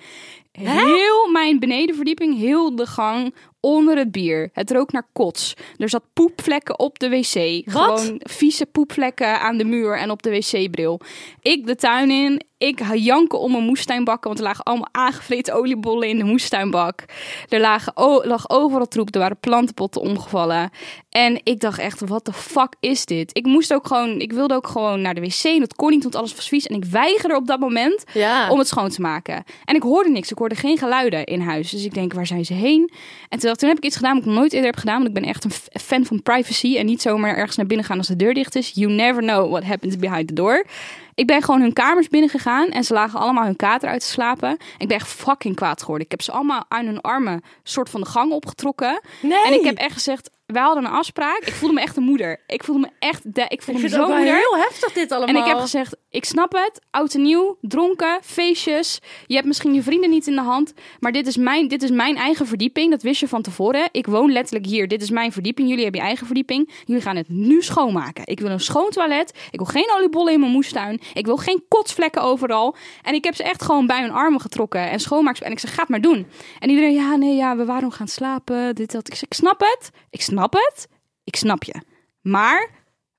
Heel 0.53 1.31
mijn 1.33 1.59
benedenverdieping, 1.59 2.39
heel 2.39 2.77
de 2.77 2.87
gang, 2.87 3.35
onder 3.67 3.97
het 3.97 4.13
bier. 4.13 4.51
Het 4.53 4.71
rook 4.71 4.93
naar 4.93 5.07
kots. 5.13 5.55
Er 5.77 5.89
zat 5.89 6.03
poepvlekken 6.13 6.79
op 6.79 6.99
de 6.99 7.09
wc. 7.09 7.65
Wat? 7.73 8.01
Gewoon 8.01 8.21
vieze 8.23 8.67
poepvlekken 8.67 9.41
aan 9.41 9.57
de 9.57 9.65
muur 9.65 9.99
en 9.99 10.11
op 10.11 10.23
de 10.23 10.31
wc-bril. 10.31 11.01
Ik 11.43 11.67
de 11.67 11.75
tuin 11.75 12.11
in. 12.11 12.41
Ik 12.59 12.81
janken 12.95 13.39
om 13.39 13.51
mijn 13.53 13.65
moestuinbakken, 13.65 14.27
want 14.29 14.39
er 14.41 14.47
lagen 14.47 14.65
allemaal 14.65 14.89
aangevreten 14.93 15.55
oliebollen 15.55 16.09
in 16.09 16.19
de 16.19 16.25
moestuinbak. 16.25 17.05
Er 17.49 17.61
lagen, 17.61 17.93
o- 17.97 18.23
lag 18.25 18.51
overal 18.51 18.87
troep, 18.89 19.15
er 19.15 19.21
waren 19.21 19.41
plantenpotten 19.41 20.01
omgevallen. 20.01 20.71
En 21.11 21.41
ik 21.43 21.61
dacht 21.61 21.79
echt, 21.79 22.01
wat 22.09 22.25
de 22.25 22.33
fuck 22.33 22.75
is 22.81 23.05
dit? 23.05 23.31
Ik 23.37 23.47
moest 23.47 23.75
ook 23.75 23.87
gewoon, 23.87 24.21
ik 24.21 24.33
wilde 24.33 24.55
ook 24.55 24.67
gewoon 24.67 25.01
naar 25.01 25.15
de 25.15 25.21
wc 25.21 25.43
en 25.45 25.61
dat 25.61 25.75
kon 25.75 25.91
niet, 25.91 26.03
want 26.03 26.15
alles 26.15 26.35
was 26.35 26.49
vies. 26.49 26.67
En 26.67 26.77
ik 26.77 26.85
weigerde 26.85 27.37
op 27.37 27.47
dat 27.47 27.61
moment 27.61 28.05
Ja. 28.15 28.51
om 28.51 28.59
het 28.59 28.69
schoon 28.69 28.89
te 28.89 29.01
maken. 29.01 29.45
En 29.65 29.75
ik 29.75 29.83
hoorde 29.83 30.11
niks. 30.11 30.31
Ik 30.31 30.39
hoorde 30.39 30.55
geen 30.55 30.79
geluiden 30.79 31.25
in 31.25 31.41
huis. 31.41 31.71
Dus 31.71 31.85
ik 31.85 31.95
denk, 31.95 32.13
waar 32.13 32.27
zijn 32.27 32.45
ze 32.45 32.53
heen? 32.53 32.91
En 33.29 33.39
toen, 33.39 33.56
toen 33.57 33.69
heb 33.69 33.79
ik 33.79 33.85
iets 33.85 33.97
gedaan 33.97 34.15
wat 34.15 34.21
ik 34.21 34.29
nog 34.29 34.39
nooit 34.39 34.53
eerder 34.53 34.71
heb 34.71 34.79
gedaan. 34.79 34.97
Want 34.97 35.09
ik 35.09 35.15
ben 35.15 35.25
echt 35.25 35.45
een 35.45 35.81
fan 35.81 36.05
van 36.05 36.23
privacy. 36.23 36.77
En 36.77 36.87
niet 36.87 37.03
zomaar 37.03 37.37
ergens 37.37 37.57
naar 37.57 37.67
binnen 37.67 37.87
gaan 37.87 37.99
als 37.99 38.07
de 38.07 38.17
deur 38.17 38.35
dicht 38.35 38.55
is. 38.55 38.71
You 38.75 38.93
never 38.93 39.23
know 39.23 39.51
what 39.51 39.65
happens 39.65 39.97
behind 39.97 40.29
the 40.29 40.35
door. 40.35 40.67
Ik 41.15 41.27
ben 41.27 41.43
gewoon 41.43 41.61
hun 41.61 41.73
kamers 41.73 42.09
binnengegaan. 42.09 42.69
En 42.69 42.85
ze 42.85 42.93
lagen 42.93 43.21
allemaal 43.21 43.45
hun 43.45 43.57
kater 43.57 43.89
uit 43.89 44.01
te 44.01 44.07
slapen. 44.07 44.57
Ik 44.79 44.89
ben 44.89 44.97
echt 44.97 45.09
fucking 45.09 45.55
kwaad 45.55 45.81
geworden. 45.81 46.05
Ik 46.05 46.11
heb 46.11 46.23
ze 46.23 46.33
allemaal 46.33 46.65
aan 46.69 46.87
hun 46.87 47.01
armen 47.01 47.43
soort 47.63 47.91
van 47.91 48.01
de 48.01 48.07
gang 48.07 48.33
opgetrokken. 48.33 49.01
Nee. 49.23 49.45
En 49.45 49.53
ik 49.53 49.65
heb 49.65 49.77
echt 49.77 49.93
gezegd, 49.93 50.31
wij 50.47 50.63
hadden 50.63 50.85
een 50.85 50.91
afspraak. 50.91 51.39
Ik 51.39 51.53
voelde 51.53 51.75
me 51.75 51.81
echt 51.81 51.97
een 51.97 52.03
moeder. 52.03 52.41
Ik 52.47 52.65
voelde 52.65 52.81
me 52.81 52.91
echt, 52.99 53.35
de, 53.35 53.45
ik 53.49 53.63
voelde 53.63 53.81
Ik 53.81 53.91
me 53.91 53.97
zo 53.97 54.07
moeder. 54.07 54.35
heel 54.35 54.57
heftig 54.57 54.93
dit 54.93 55.13
allemaal. 55.13 55.35
En 55.35 55.41
ik 55.41 55.49
heb 55.49 55.59
gezegd, 55.59 55.97
ik 56.11 56.25
snap 56.25 56.53
het, 56.53 56.81
oud 56.91 57.15
en 57.15 57.23
nieuw, 57.23 57.59
dronken, 57.61 58.19
feestjes. 58.23 59.01
Je 59.27 59.35
hebt 59.35 59.47
misschien 59.47 59.75
je 59.75 59.83
vrienden 59.83 60.11
niet 60.11 60.27
in 60.27 60.35
de 60.35 60.41
hand, 60.41 60.73
maar 61.01 61.13
dit 61.13 61.27
is 61.27 61.37
mijn, 61.37 61.69
dit 61.69 61.83
is 61.83 61.91
mijn 61.91 62.17
eigen 62.17 62.47
verdieping. 62.47 62.91
Dat 62.91 63.03
wist 63.03 63.21
je 63.21 63.29
van 63.29 63.43
tevoren. 63.43 63.89
Ik 63.93 64.07
woon 64.07 64.33
letterlijk 64.33 64.67
hier. 64.67 64.89
Dit 64.89 65.03
is 65.03 65.11
mijn 65.11 65.33
verdieping. 65.33 65.69
Jullie 65.69 65.83
hebben 65.83 66.01
je 66.01 66.07
eigen 66.07 66.27
verdieping. 66.27 66.71
Jullie 66.85 67.03
gaan 67.03 67.17
het 67.17 67.29
nu 67.29 67.63
schoonmaken. 67.63 68.27
Ik 68.27 68.41
wil 68.41 68.51
een 68.51 68.61
schoon 68.61 68.91
toilet. 68.91 69.35
Ik 69.51 69.59
wil 69.59 69.67
geen 69.67 69.93
oliebollen 69.97 70.33
in 70.33 70.41
mijn 70.41 70.53
moestuin. 70.53 71.01
Ik 71.15 71.27
wil 71.27 71.37
geen 71.37 71.65
kotsvlekken 71.69 72.23
overal. 72.23 72.77
En 73.03 73.15
ik 73.15 73.25
heb 73.25 73.35
ze 73.35 73.43
echt 73.43 73.63
gewoon 73.63 73.87
bij 73.87 74.01
hun 74.01 74.11
armen 74.13 74.41
getrokken 74.41 74.91
en 74.91 75.01
schoonmaak. 75.01 75.39
En 75.39 75.51
ik 75.53 75.59
zeg, 75.59 75.75
ga 75.75 75.81
het 75.81 75.91
maar 75.91 76.01
doen. 76.01 76.27
En 76.59 76.69
iedereen, 76.69 76.95
ja, 76.95 77.17
nee, 77.17 77.35
ja, 77.35 77.57
we 77.57 77.65
waren 77.65 77.83
nog 77.83 77.97
gaan 77.97 78.09
slapen. 78.09 78.75
Dit, 78.75 78.93
dat. 78.93 79.09
Ik 79.09 79.15
zeg, 79.15 79.23
ik 79.23 79.35
snap 79.35 79.61
het. 79.61 79.91
Ik 80.11 80.21
snap 80.23 80.35
het. 80.43 80.89
Ik 81.25 81.37
snap 81.37 81.65
je. 81.65 81.75
Maar 82.21 82.71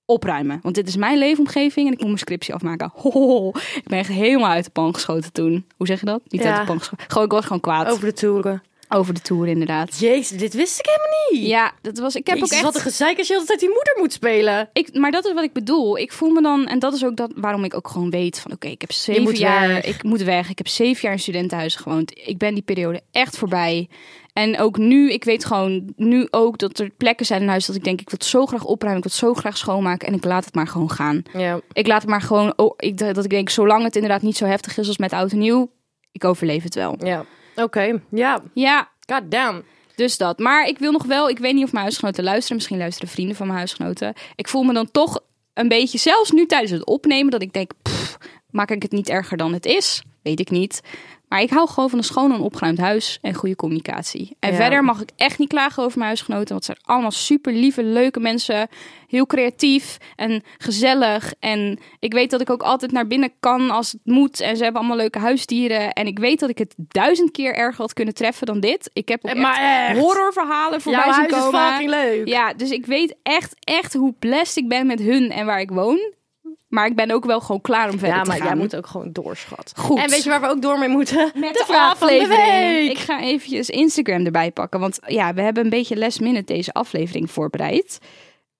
opruimen. 0.05 0.59
Want 0.61 0.75
dit 0.75 0.87
is 0.87 0.95
mijn 0.95 1.17
leefomgeving 1.17 1.85
en 1.87 1.91
ik 1.93 1.97
moet 1.97 2.07
mijn 2.07 2.17
scriptie 2.19 2.53
afmaken. 2.53 2.91
Ho, 3.01 3.47
ik 3.49 3.83
ben 3.83 3.99
echt 3.99 4.09
helemaal 4.09 4.49
uit 4.49 4.65
de 4.65 4.71
pan 4.71 4.93
geschoten 4.93 5.31
toen. 5.31 5.65
Hoe 5.77 5.87
zeg 5.87 5.99
je 5.99 6.05
dat? 6.05 6.21
Niet 6.27 6.43
Ja. 6.43 6.49
uit 6.51 6.59
de 6.59 6.65
pan 6.65 6.79
geschoten. 6.79 7.05
Gewoon, 7.09 7.25
ik 7.25 7.31
was 7.31 7.43
gewoon 7.43 7.59
kwaad. 7.59 7.81
Over, 7.81 7.93
Over 7.93 8.07
de 8.07 8.13
toeren. 8.13 8.63
De 8.87 9.21
tour 9.21 9.47
inderdaad. 9.47 9.99
Jezus, 9.99 10.37
dit 10.37 10.53
wist 10.53 10.79
ik 10.79 10.85
helemaal 10.85 11.31
niet. 11.31 11.49
Ja, 11.49 11.73
dat 11.81 11.97
was. 11.97 12.15
Ik 12.15 12.27
heb 12.27 12.37
Jezus, 12.37 12.51
ook 12.51 12.55
echt. 12.55 12.65
wat 12.65 12.75
een 12.75 12.91
gezeik 12.91 13.17
als 13.17 13.27
je 13.27 13.35
altijd 13.35 13.59
die 13.59 13.69
moeder 13.69 13.95
moet 13.97 14.13
spelen. 14.13 14.69
Ik, 14.73 14.93
maar 14.93 15.11
dat 15.11 15.25
is 15.25 15.33
wat 15.33 15.43
ik 15.43 15.53
bedoel. 15.53 15.97
Ik 15.97 16.11
voel 16.11 16.29
me 16.29 16.41
dan, 16.41 16.67
en 16.67 16.79
dat 16.79 16.93
is 16.93 17.05
ook 17.05 17.15
dat, 17.15 17.31
waarom 17.35 17.63
ik 17.63 17.73
ook 17.73 17.87
gewoon 17.87 18.09
weet 18.09 18.39
van 18.39 18.51
oké, 18.51 18.67
ik 18.67 18.81
heb 18.81 18.91
zeven 18.91 19.23
moet 19.23 19.37
jaar, 19.37 19.67
weg. 19.67 19.85
ik 19.85 20.03
moet 20.03 20.21
weg. 20.21 20.49
Ik 20.49 20.57
heb 20.57 20.67
zeven 20.67 21.01
jaar 21.01 21.11
in 21.11 21.19
studentenhuis 21.19 21.75
gewoond. 21.75 22.11
Ik 22.27 22.37
ben 22.37 22.53
die 22.53 22.63
periode 22.63 23.01
echt 23.11 23.37
voorbij. 23.37 23.89
En 24.33 24.59
ook 24.59 24.77
nu, 24.77 25.11
ik 25.11 25.23
weet 25.23 25.45
gewoon 25.45 25.93
nu 25.95 26.27
ook 26.29 26.57
dat 26.57 26.79
er 26.79 26.89
plekken 26.89 27.25
zijn 27.25 27.41
in 27.41 27.47
huis 27.47 27.65
dat 27.65 27.75
ik 27.75 27.83
denk, 27.83 28.01
ik 28.01 28.09
wil 28.09 28.19
het 28.19 28.27
zo 28.27 28.45
graag 28.45 28.63
opruimen, 28.63 29.03
ik 29.03 29.09
wil 29.09 29.19
het 29.19 29.35
zo 29.35 29.41
graag 29.41 29.57
schoonmaken 29.57 30.07
en 30.07 30.13
ik 30.13 30.25
laat 30.25 30.45
het 30.45 30.55
maar 30.55 30.67
gewoon 30.67 30.91
gaan. 30.91 31.23
Ja. 31.33 31.59
Ik 31.73 31.87
laat 31.87 32.01
het 32.01 32.09
maar 32.09 32.21
gewoon, 32.21 32.53
oh, 32.55 32.73
ik, 32.77 32.97
dat 32.97 33.23
ik 33.23 33.29
denk, 33.29 33.49
zolang 33.49 33.83
het 33.83 33.95
inderdaad 33.95 34.21
niet 34.21 34.37
zo 34.37 34.45
heftig 34.45 34.77
is 34.77 34.87
als 34.87 34.97
met 34.97 35.13
oud 35.13 35.31
en 35.31 35.37
nieuw, 35.37 35.71
ik 36.11 36.23
overleef 36.23 36.63
het 36.63 36.75
wel. 36.75 36.95
Ja. 36.99 37.25
Oké. 37.63 38.01
Ja. 38.09 38.41
Ja, 38.53 38.89
God 39.05 39.31
damn. 39.31 39.63
dus 39.95 40.17
dat. 40.17 40.39
Maar 40.39 40.67
ik 40.67 40.79
wil 40.79 40.91
nog 40.91 41.05
wel, 41.05 41.29
ik 41.29 41.39
weet 41.39 41.53
niet 41.53 41.63
of 41.63 41.71
mijn 41.71 41.83
huisgenoten 41.83 42.23
luisteren. 42.23 42.55
Misschien 42.55 42.77
luisteren 42.77 43.09
vrienden 43.09 43.35
van 43.35 43.45
mijn 43.45 43.57
huisgenoten. 43.57 44.13
Ik 44.35 44.47
voel 44.47 44.63
me 44.63 44.73
dan 44.73 44.91
toch 44.91 45.19
een 45.53 45.67
beetje, 45.67 45.97
zelfs 45.97 46.31
nu 46.31 46.45
tijdens 46.45 46.71
het 46.71 46.85
opnemen, 46.85 47.31
dat 47.31 47.41
ik 47.41 47.53
denk, 47.53 47.71
pff, 47.81 48.17
maak 48.49 48.71
ik 48.71 48.81
het 48.81 48.91
niet 48.91 49.09
erger 49.09 49.37
dan 49.37 49.53
het 49.53 49.65
is? 49.65 50.03
Weet 50.27 50.39
ik 50.39 50.49
niet. 50.49 50.81
Maar 51.27 51.41
ik 51.41 51.49
hou 51.49 51.67
gewoon 51.69 51.89
van 51.89 51.97
een 51.97 52.03
schoon 52.05 52.33
en 52.33 52.39
opgeruimd 52.39 52.77
huis 52.77 53.17
en 53.21 53.33
goede 53.33 53.55
communicatie. 53.55 54.35
En 54.39 54.49
Ja. 54.51 54.55
verder 54.55 54.83
mag 54.83 55.01
ik 55.01 55.09
echt 55.15 55.39
niet 55.39 55.49
klagen 55.49 55.83
over 55.83 55.97
mijn 55.97 56.07
huisgenoten. 56.09 56.47
Want 56.47 56.65
het 56.67 56.75
zijn 56.77 56.87
allemaal 56.95 57.11
super 57.11 57.53
lieve, 57.53 57.83
leuke 57.83 58.19
mensen. 58.19 58.67
Heel 59.07 59.25
creatief 59.25 59.97
en 60.15 60.43
gezellig. 60.57 61.33
En 61.39 61.79
ik 61.99 62.13
weet 62.13 62.29
dat 62.31 62.41
ik 62.41 62.49
ook 62.49 62.61
altijd 62.63 62.91
naar 62.91 63.07
binnen 63.07 63.31
kan 63.39 63.69
als 63.69 63.91
het 63.91 64.01
moet. 64.03 64.39
En 64.39 64.57
ze 64.57 64.63
hebben 64.63 64.81
allemaal 64.81 64.97
leuke 64.99 65.19
huisdieren. 65.19 65.93
En 65.93 66.07
ik 66.07 66.19
weet 66.19 66.39
dat 66.39 66.49
ik 66.49 66.57
het 66.57 66.73
duizend 66.77 67.31
keer 67.31 67.55
erger 67.55 67.81
had 67.81 67.93
kunnen 67.93 68.13
treffen 68.13 68.45
dan 68.47 68.59
dit. 68.59 68.89
Ik 68.93 69.07
heb 69.07 69.19
ook 69.25 69.31
echt 69.31 69.39
Maar 69.41 69.87
echt. 69.89 69.99
horrorverhalen 69.99 70.81
voorbij 70.81 71.03
Jouw 71.05 71.13
zien 71.13 71.31
huis 71.31 71.45
is 71.45 71.51
komen. 71.51 71.89
leuk. 71.89 72.27
Ja, 72.27 72.53
dus 72.53 72.71
ik 72.71 72.85
weet 72.85 73.15
echt, 73.23 73.55
echt 73.59 73.93
hoe 73.93 74.13
blessed 74.19 74.57
ik 74.63 74.67
ben 74.69 74.87
met 74.87 74.99
hun 74.99 75.31
en 75.31 75.45
waar 75.45 75.59
ik 75.59 75.69
woon. 75.69 76.15
Maar 76.77 76.85
ik 76.85 76.95
ben 76.95 77.11
ook 77.11 77.25
wel 77.25 77.39
gewoon 77.41 77.61
klaar 77.61 77.89
om 77.89 77.99
verder 77.99 78.17
Ja, 78.17 78.21
te 78.21 78.29
maar 78.29 78.37
gaan. 78.37 78.47
jij 78.47 78.55
moet 78.55 78.75
ook 78.75 78.87
gewoon 78.87 79.11
doorschat. 79.11 79.73
Goed. 79.75 79.97
En 79.97 80.09
weet 80.09 80.23
je 80.23 80.29
waar 80.29 80.41
we 80.41 80.47
ook 80.47 80.61
door 80.61 80.79
mee 80.79 80.89
moeten? 80.89 81.31
met 81.35 81.53
de 81.53 81.63
vraag 81.67 81.97
van 81.97 82.07
de 82.07 82.27
week. 82.27 82.91
Ik 82.91 82.97
ga 82.97 83.21
eventjes 83.21 83.69
Instagram 83.69 84.25
erbij 84.25 84.51
pakken. 84.51 84.79
Want 84.79 84.99
ja, 85.07 85.33
we 85.33 85.41
hebben 85.41 85.63
een 85.63 85.69
beetje 85.69 85.97
last 85.97 86.19
minute 86.19 86.53
deze 86.53 86.73
aflevering 86.73 87.31
voorbereid. 87.31 87.97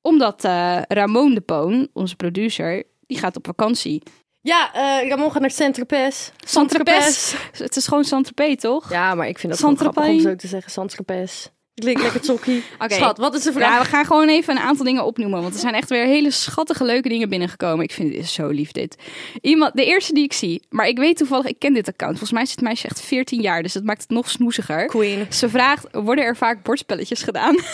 Omdat 0.01 0.43
eh 0.43 0.77
Ramon 0.87 1.33
de 1.33 1.41
Poon, 1.41 1.87
onze 1.93 2.15
producer, 2.15 2.83
die 3.07 3.17
gaat 3.17 3.35
op 3.35 3.45
vakantie. 3.45 4.03
Ja, 4.41 4.73
eh 4.73 5.09
Ramon 5.09 5.31
gaat 5.31 5.41
naar 5.41 5.51
Saint-Tropez. 5.51 6.29
Saint-Tropez. 6.45 7.33
Het 7.51 7.75
is 7.75 7.87
gewoon 7.87 8.03
Saint-Tropez, 8.03 8.55
toch? 8.55 8.91
Ja, 8.91 9.15
maar 9.15 9.27
ik 9.27 9.39
vind 9.39 9.51
dat 9.51 9.61
gewoon 9.61 9.77
grappig 9.77 10.07
om 10.07 10.19
zo 10.19 10.35
te 10.35 10.47
zeggen. 10.47 10.71
Saint-Tropez. 10.71 11.49
Klinkt 11.81 12.01
lekker 12.01 12.21
tokkie. 12.21 12.63
Oké. 12.83 12.93
Schat, 12.93 13.17
wat 13.17 13.33
is 13.33 13.43
de 13.43 13.51
vraag? 13.51 13.71
Ja, 13.71 13.81
we 13.81 13.85
gaan 13.89 14.05
gewoon 14.05 14.29
even 14.29 14.55
een 14.55 14.61
aantal 14.61 14.85
dingen 14.85 15.05
opnoemen. 15.05 15.41
Want 15.41 15.53
er 15.53 15.59
zijn 15.59 15.73
echt 15.73 15.89
weer 15.89 16.05
hele 16.05 16.31
schattige, 16.31 16.83
leuke 16.83 17.09
dingen 17.09 17.29
binnengekomen. 17.29 17.83
Ik 17.83 17.91
vind 17.91 18.13
het 18.13 18.23
is 18.23 18.33
zo 18.33 18.47
lief 18.47 18.71
dit. 18.71 18.95
Iemand, 19.41 19.75
de 19.75 19.85
eerste 19.85 20.13
die 20.13 20.23
ik 20.23 20.33
zie. 20.33 20.61
Maar 20.69 20.87
ik 20.87 20.97
weet 20.97 21.17
toevallig, 21.17 21.45
ik 21.45 21.59
ken 21.59 21.73
dit 21.73 21.87
account. 21.87 22.17
Volgens 22.17 22.31
mij 22.31 22.41
is 22.41 22.51
het 22.51 22.61
meisje 22.61 22.87
echt 22.87 23.01
14 23.01 23.41
jaar. 23.41 23.63
Dus 23.63 23.73
dat 23.73 23.83
maakt 23.83 24.01
het 24.01 24.09
nog 24.09 24.29
snoeziger. 24.29 24.85
Queen. 24.85 25.25
Ze 25.29 25.49
vraagt, 25.49 25.87
worden 25.91 26.23
er 26.23 26.37
vaak 26.37 26.63
bordspelletjes 26.63 27.23
gedaan? 27.23 27.55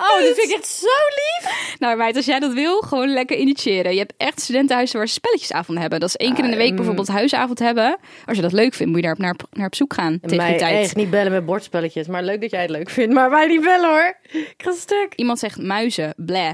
Oh, 0.00 0.18
dat 0.26 0.34
vind 0.36 0.50
ik 0.50 0.56
echt 0.56 0.66
zo 0.66 0.86
lief. 1.08 1.74
nou 1.78 1.96
meid, 1.96 2.16
als 2.16 2.24
jij 2.24 2.38
dat 2.38 2.52
wil, 2.52 2.80
gewoon 2.80 3.08
lekker 3.12 3.36
initiëren. 3.36 3.92
Je 3.92 3.98
hebt 3.98 4.14
echt 4.16 4.40
studentenhuizen 4.40 4.98
waar 4.98 5.06
ze 5.08 5.12
spelletjesavonden 5.14 5.80
hebben. 5.82 6.00
Dat 6.00 6.08
is 6.08 6.16
één 6.16 6.34
keer 6.34 6.44
in 6.44 6.50
de 6.50 6.56
week 6.56 6.70
Mm. 6.70 6.76
bijvoorbeeld 6.76 7.08
huisavond 7.08 7.58
hebben. 7.58 7.98
Als 8.26 8.36
je 8.36 8.42
dat 8.42 8.52
leuk 8.52 8.74
vindt, 8.74 8.92
moet 8.92 9.00
je 9.00 9.06
daar 9.06 9.16
naar, 9.18 9.34
naar 9.50 9.66
op 9.66 9.74
zoek 9.74 9.94
gaan. 9.94 10.18
Tegen 10.20 10.46
die 10.48 10.56
tijd. 10.56 10.84
echt 10.84 10.96
niet 10.96 11.10
bellen 11.10 11.32
met 11.32 11.46
bordspelletjes. 11.46 12.06
Maar 12.06 12.22
leuk 12.22 12.40
dat 12.40 12.50
jij 12.50 12.60
het 12.60 12.70
leuk 12.70 12.90
vindt. 12.90 13.14
Maar 13.14 13.30
wij 13.30 13.46
niet 13.46 13.60
bellen 13.62 13.88
hoor. 13.90 14.16
Ik 14.32 14.54
ga 14.56 14.72
stuk. 14.72 15.12
Iemand 15.16 15.38
zegt 15.38 15.58
muizen, 15.62 16.12
bleh. 16.16 16.50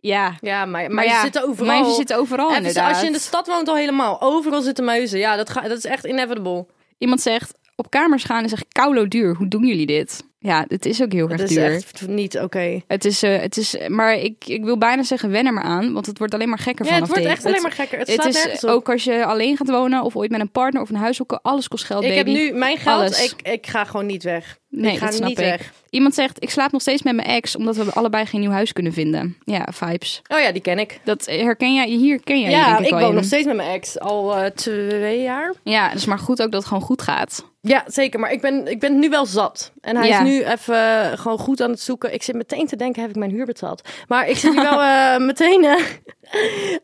Ja, 0.00 0.36
Ja, 0.40 0.64
maar, 0.64 0.82
maar 0.82 0.92
maar 0.94 1.04
ja, 1.04 1.20
zitten 1.22 1.48
overal. 1.48 1.66
muizen 1.66 1.94
zitten 1.94 2.16
overal 2.16 2.46
Even, 2.46 2.56
inderdaad. 2.58 2.88
als 2.88 3.00
je 3.00 3.06
in 3.06 3.12
de 3.12 3.18
stad 3.18 3.46
woont 3.46 3.68
al 3.68 3.76
helemaal. 3.76 4.20
Overal 4.20 4.60
zitten 4.60 4.84
muizen. 4.84 5.18
Ja, 5.18 5.36
dat, 5.36 5.50
ga, 5.50 5.60
dat 5.60 5.78
is 5.78 5.84
echt 5.84 6.04
inevitable. 6.06 6.66
Iemand 6.98 7.20
zegt, 7.20 7.52
op 7.76 7.90
kamers 7.90 8.24
gaan 8.24 8.44
is 8.44 8.52
echt 8.52 8.64
koulo 8.68 9.08
duur. 9.08 9.34
Hoe 9.34 9.48
doen 9.48 9.66
jullie 9.66 9.86
dit? 9.86 10.22
Ja, 10.42 10.64
het 10.68 10.86
is 10.86 11.02
ook 11.02 11.12
heel 11.12 11.28
erg 11.28 11.38
Dat 11.40 11.48
is 11.50 11.54
duur. 11.56 11.72
echt 11.74 12.06
niet 12.08 12.38
oké. 12.38 12.80
Het 12.86 13.04
is, 13.04 13.22
eh, 13.22 13.40
het 13.40 13.56
is, 13.56 13.76
maar 13.88 14.14
ik, 14.14 14.34
ik 14.46 14.64
wil 14.64 14.78
bijna 14.78 15.02
zeggen, 15.02 15.30
wen 15.30 15.46
er 15.46 15.52
maar 15.52 15.64
aan. 15.64 15.92
Want 15.92 16.06
het 16.06 16.18
wordt 16.18 16.34
alleen 16.34 16.48
maar 16.48 16.58
gekker 16.58 16.84
Ja, 16.84 16.92
vanaf 16.92 17.08
het 17.08 17.16
wordt 17.18 17.32
echt 17.32 17.46
alleen 17.46 17.62
maar 17.62 17.72
gekker. 17.72 17.98
Het, 17.98 18.08
Het 18.08 18.20
staat 18.34 18.52
is 18.52 18.64
op. 18.64 18.70
ook 18.70 18.90
als 18.90 19.04
je 19.04 19.24
alleen 19.24 19.56
gaat 19.56 19.68
wonen 19.70 20.02
of 20.02 20.16
ooit 20.16 20.30
met 20.30 20.40
een 20.40 20.50
partner 20.50 20.82
of 20.82 20.88
een 20.88 20.96
huis 20.96 21.16
zoeken. 21.16 21.42
Alles 21.42 21.68
kost 21.68 21.84
geld, 21.84 22.04
ik 22.04 22.14
heb 22.14 22.26
baby. 22.26 22.38
nu 22.38 22.52
mijn 22.52 22.76
geld. 22.78 23.00
Alles. 23.00 23.24
Ik, 23.32 23.48
ik 23.52 23.66
ga 23.66 23.84
gewoon 23.84 24.06
niet 24.06 24.22
weg. 24.22 24.60
Nee, 24.68 24.92
ik 24.92 24.98
ga 24.98 25.04
dat 25.06 25.14
snap 25.14 25.28
niet 25.28 25.38
ik. 25.38 25.44
weg. 25.44 25.72
Iemand 25.90 26.14
zegt, 26.14 26.42
ik 26.42 26.50
slaap 26.50 26.72
nog 26.72 26.80
steeds 26.80 27.02
met 27.02 27.14
mijn 27.14 27.28
ex 27.28 27.56
omdat 27.56 27.76
we 27.76 27.92
allebei 27.92 28.26
geen 28.26 28.40
nieuw 28.40 28.50
huis 28.50 28.72
kunnen 28.72 28.92
vinden. 28.92 29.36
Ja, 29.44 29.68
vibes. 29.72 30.22
Oh 30.28 30.40
ja, 30.40 30.52
die 30.52 30.62
ken 30.62 30.78
ik. 30.78 31.00
Dat 31.04 31.26
herken 31.26 31.74
jij, 31.74 31.88
hier 31.88 32.20
ken 32.22 32.40
jij 32.40 32.50
Ja, 32.50 32.78
ik, 32.78 32.84
ik 32.84 32.90
woon 32.90 33.08
in. 33.08 33.14
nog 33.14 33.24
steeds 33.24 33.46
met 33.46 33.56
mijn 33.56 33.70
ex. 33.70 33.98
Al 33.98 34.36
eh, 34.36 34.50
twee 34.50 35.22
jaar. 35.22 35.54
Ja, 35.64 35.92
dus 35.92 36.04
maar 36.04 36.18
goed 36.18 36.42
ook 36.42 36.50
dat 36.50 36.60
het 36.60 36.64
gewoon 36.68 36.82
goed 36.82 37.02
gaat. 37.02 37.50
Ja, 37.60 37.84
zeker. 37.86 38.20
Maar 38.20 38.32
ik 38.32 38.40
ben, 38.40 38.66
ik 38.66 38.80
ben 38.80 38.98
nu 38.98 39.08
wel 39.08 39.26
zat. 39.26 39.72
En 39.80 39.96
hij 39.96 40.08
Ja. 40.08 40.20
is 40.22 40.28
nu 40.28 40.31
even 40.40 41.18
gewoon 41.18 41.38
goed 41.38 41.60
aan 41.62 41.70
het 41.70 41.80
zoeken. 41.80 42.14
Ik 42.14 42.22
zit 42.22 42.34
meteen 42.34 42.66
te 42.66 42.76
denken, 42.76 43.00
heb 43.02 43.10
ik 43.10 43.16
mijn 43.16 43.30
huur 43.30 43.46
betaald? 43.46 43.88
Maar 44.08 44.28
ik 44.28 44.36
zit 44.36 44.50
nu 44.54 44.62
wel 44.62 44.80
eh, 44.92 45.16
meteen... 45.18 45.64
eh, 45.64 45.80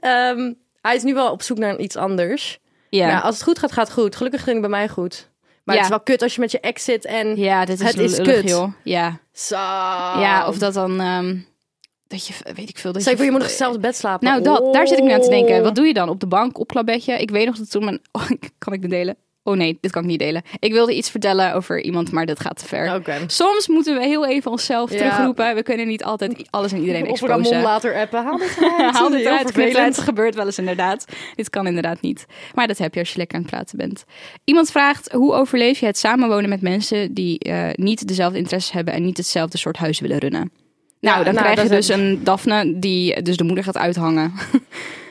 ehm, 0.00 0.52
hij 0.82 0.96
is 0.96 1.02
nu 1.02 1.14
wel 1.14 1.30
op 1.32 1.42
zoek 1.42 1.58
naar 1.58 1.78
iets 1.78 1.96
anders. 1.96 2.58
Ja, 2.90 3.08
Ja. 3.08 3.18
als 3.18 3.34
het 3.34 3.44
goed 3.44 3.58
gaat, 3.58 3.72
gaat 3.72 3.88
het 3.88 3.96
goed. 3.98 4.16
Gelukkig 4.16 4.42
ging 4.42 4.52
het 4.60 4.70
bij 4.70 4.78
mij 4.78 4.88
goed. 4.88 5.30
Maar 5.64 5.74
Ja. 5.76 5.82
het 5.82 5.90
is 5.90 5.96
wel 5.96 6.04
kut 6.06 6.22
als 6.22 6.34
je 6.34 6.40
met 6.40 6.50
je 6.50 6.60
ex 6.60 6.84
zit 6.84 7.04
en... 7.04 7.36
ja 7.36 7.64
dit 7.64 7.80
is, 7.80 7.86
Het 7.86 7.98
is 7.98 8.16
lullig, 8.18 8.34
kut. 8.40 8.48
joh. 8.50 8.72
Ja. 8.84 9.18
Zo. 9.32 9.56
ja, 10.20 10.48
of 10.48 10.58
dat 10.58 10.74
dan... 10.74 11.00
ehm, 11.00 11.36
dat 12.06 12.26
je, 12.26 12.34
weet 12.54 12.68
ik 12.68 12.78
veel... 12.78 12.92
Dat 12.92 13.00
Stel 13.00 13.12
je 13.12 13.18
voor, 13.18 13.26
je 13.26 13.32
moet 13.32 13.40
nog 13.40 13.50
hetzelfde 13.50 13.80
bed 13.80 13.96
slapen. 13.96 14.28
Nou, 14.28 14.42
dat, 14.42 14.72
daar 14.74 14.88
zit 14.88 14.98
ik 14.98 15.04
nu 15.04 15.10
aan 15.12 15.20
te 15.20 15.28
denken. 15.28 15.56
Oh. 15.56 15.62
Wat 15.62 15.74
doe 15.74 15.86
je 15.86 15.94
dan? 15.94 16.08
Op 16.08 16.20
de 16.20 16.26
bank, 16.26 16.58
opklapbedje? 16.58 17.12
Ik 17.18 17.30
weet 17.30 17.46
nog 17.46 17.56
dat 17.56 17.70
toen 17.70 17.84
mijn... 17.84 18.00
Oh, 18.12 18.30
kan 18.58 18.72
ik 18.72 18.80
dit 18.80 18.90
delen? 18.90 19.16
Oh 19.48 19.56
nee, 19.56 19.78
dit 19.80 19.90
kan 19.90 20.02
ik 20.02 20.08
niet 20.08 20.18
delen. 20.18 20.42
Ik 20.58 20.72
wilde 20.72 20.94
iets 20.94 21.10
vertellen 21.10 21.54
over 21.54 21.82
iemand, 21.82 22.12
maar 22.12 22.26
dat 22.26 22.40
gaat 22.40 22.58
te 22.58 22.66
ver. 22.66 23.02
Soms 23.26 23.68
moeten 23.68 23.94
we 23.98 24.04
heel 24.06 24.26
even 24.26 24.50
onszelf 24.50 24.92
Ja. 24.92 24.96
terugroepen. 24.98 25.54
We 25.54 25.62
kunnen 25.62 25.86
niet 25.86 26.04
altijd 26.04 26.46
alles 26.50 26.72
en 26.72 26.80
iedereen 26.80 27.06
Of 27.08 27.20
Ramon 27.20 27.38
exposen. 27.38 27.62
later 27.62 27.94
appen. 27.94 28.24
Haal 28.24 28.38
dit 28.38 28.56
eruit. 28.58 28.94
Haal 28.96 29.10
dit. 29.10 29.76
Het 29.76 29.98
gebeurt 29.98 30.34
wel 30.34 30.46
eens 30.46 30.58
inderdaad. 30.58 31.04
Dit 31.34 31.50
kan 31.50 31.66
inderdaad 31.66 32.00
niet. 32.00 32.26
Maar 32.54 32.66
dat 32.66 32.78
heb 32.78 32.94
je 32.94 33.00
als 33.00 33.10
je 33.12 33.18
lekker 33.18 33.36
aan 33.36 33.42
het 33.42 33.50
praten 33.50 33.78
bent. 33.78 34.04
Iemand 34.44 34.70
vraagt, 34.70 35.12
hoe 35.12 35.32
overleef 35.32 35.78
je 35.78 35.86
het 35.86 35.98
samenwonen 35.98 36.48
met 36.48 36.60
mensen... 36.60 37.14
die 37.14 37.38
eh, 37.38 37.68
niet 37.72 38.08
dezelfde 38.08 38.38
interesses 38.38 38.72
hebben... 38.72 38.94
en 38.94 39.04
niet 39.04 39.16
hetzelfde 39.16 39.58
soort 39.58 39.76
huis 39.76 40.00
willen 40.00 40.18
runnen? 40.18 40.50
Nou, 41.00 41.18
Ja, 41.18 41.24
dan 41.24 41.34
nou, 41.34 41.46
krijg 41.46 41.68
je 41.68 41.74
dus 41.74 41.88
een 41.88 42.20
Daphne 42.24 42.78
die 42.78 43.22
dus 43.22 43.36
de 43.36 43.44
moeder 43.44 43.64
gaat 43.64 43.76
uithangen. 43.76 44.32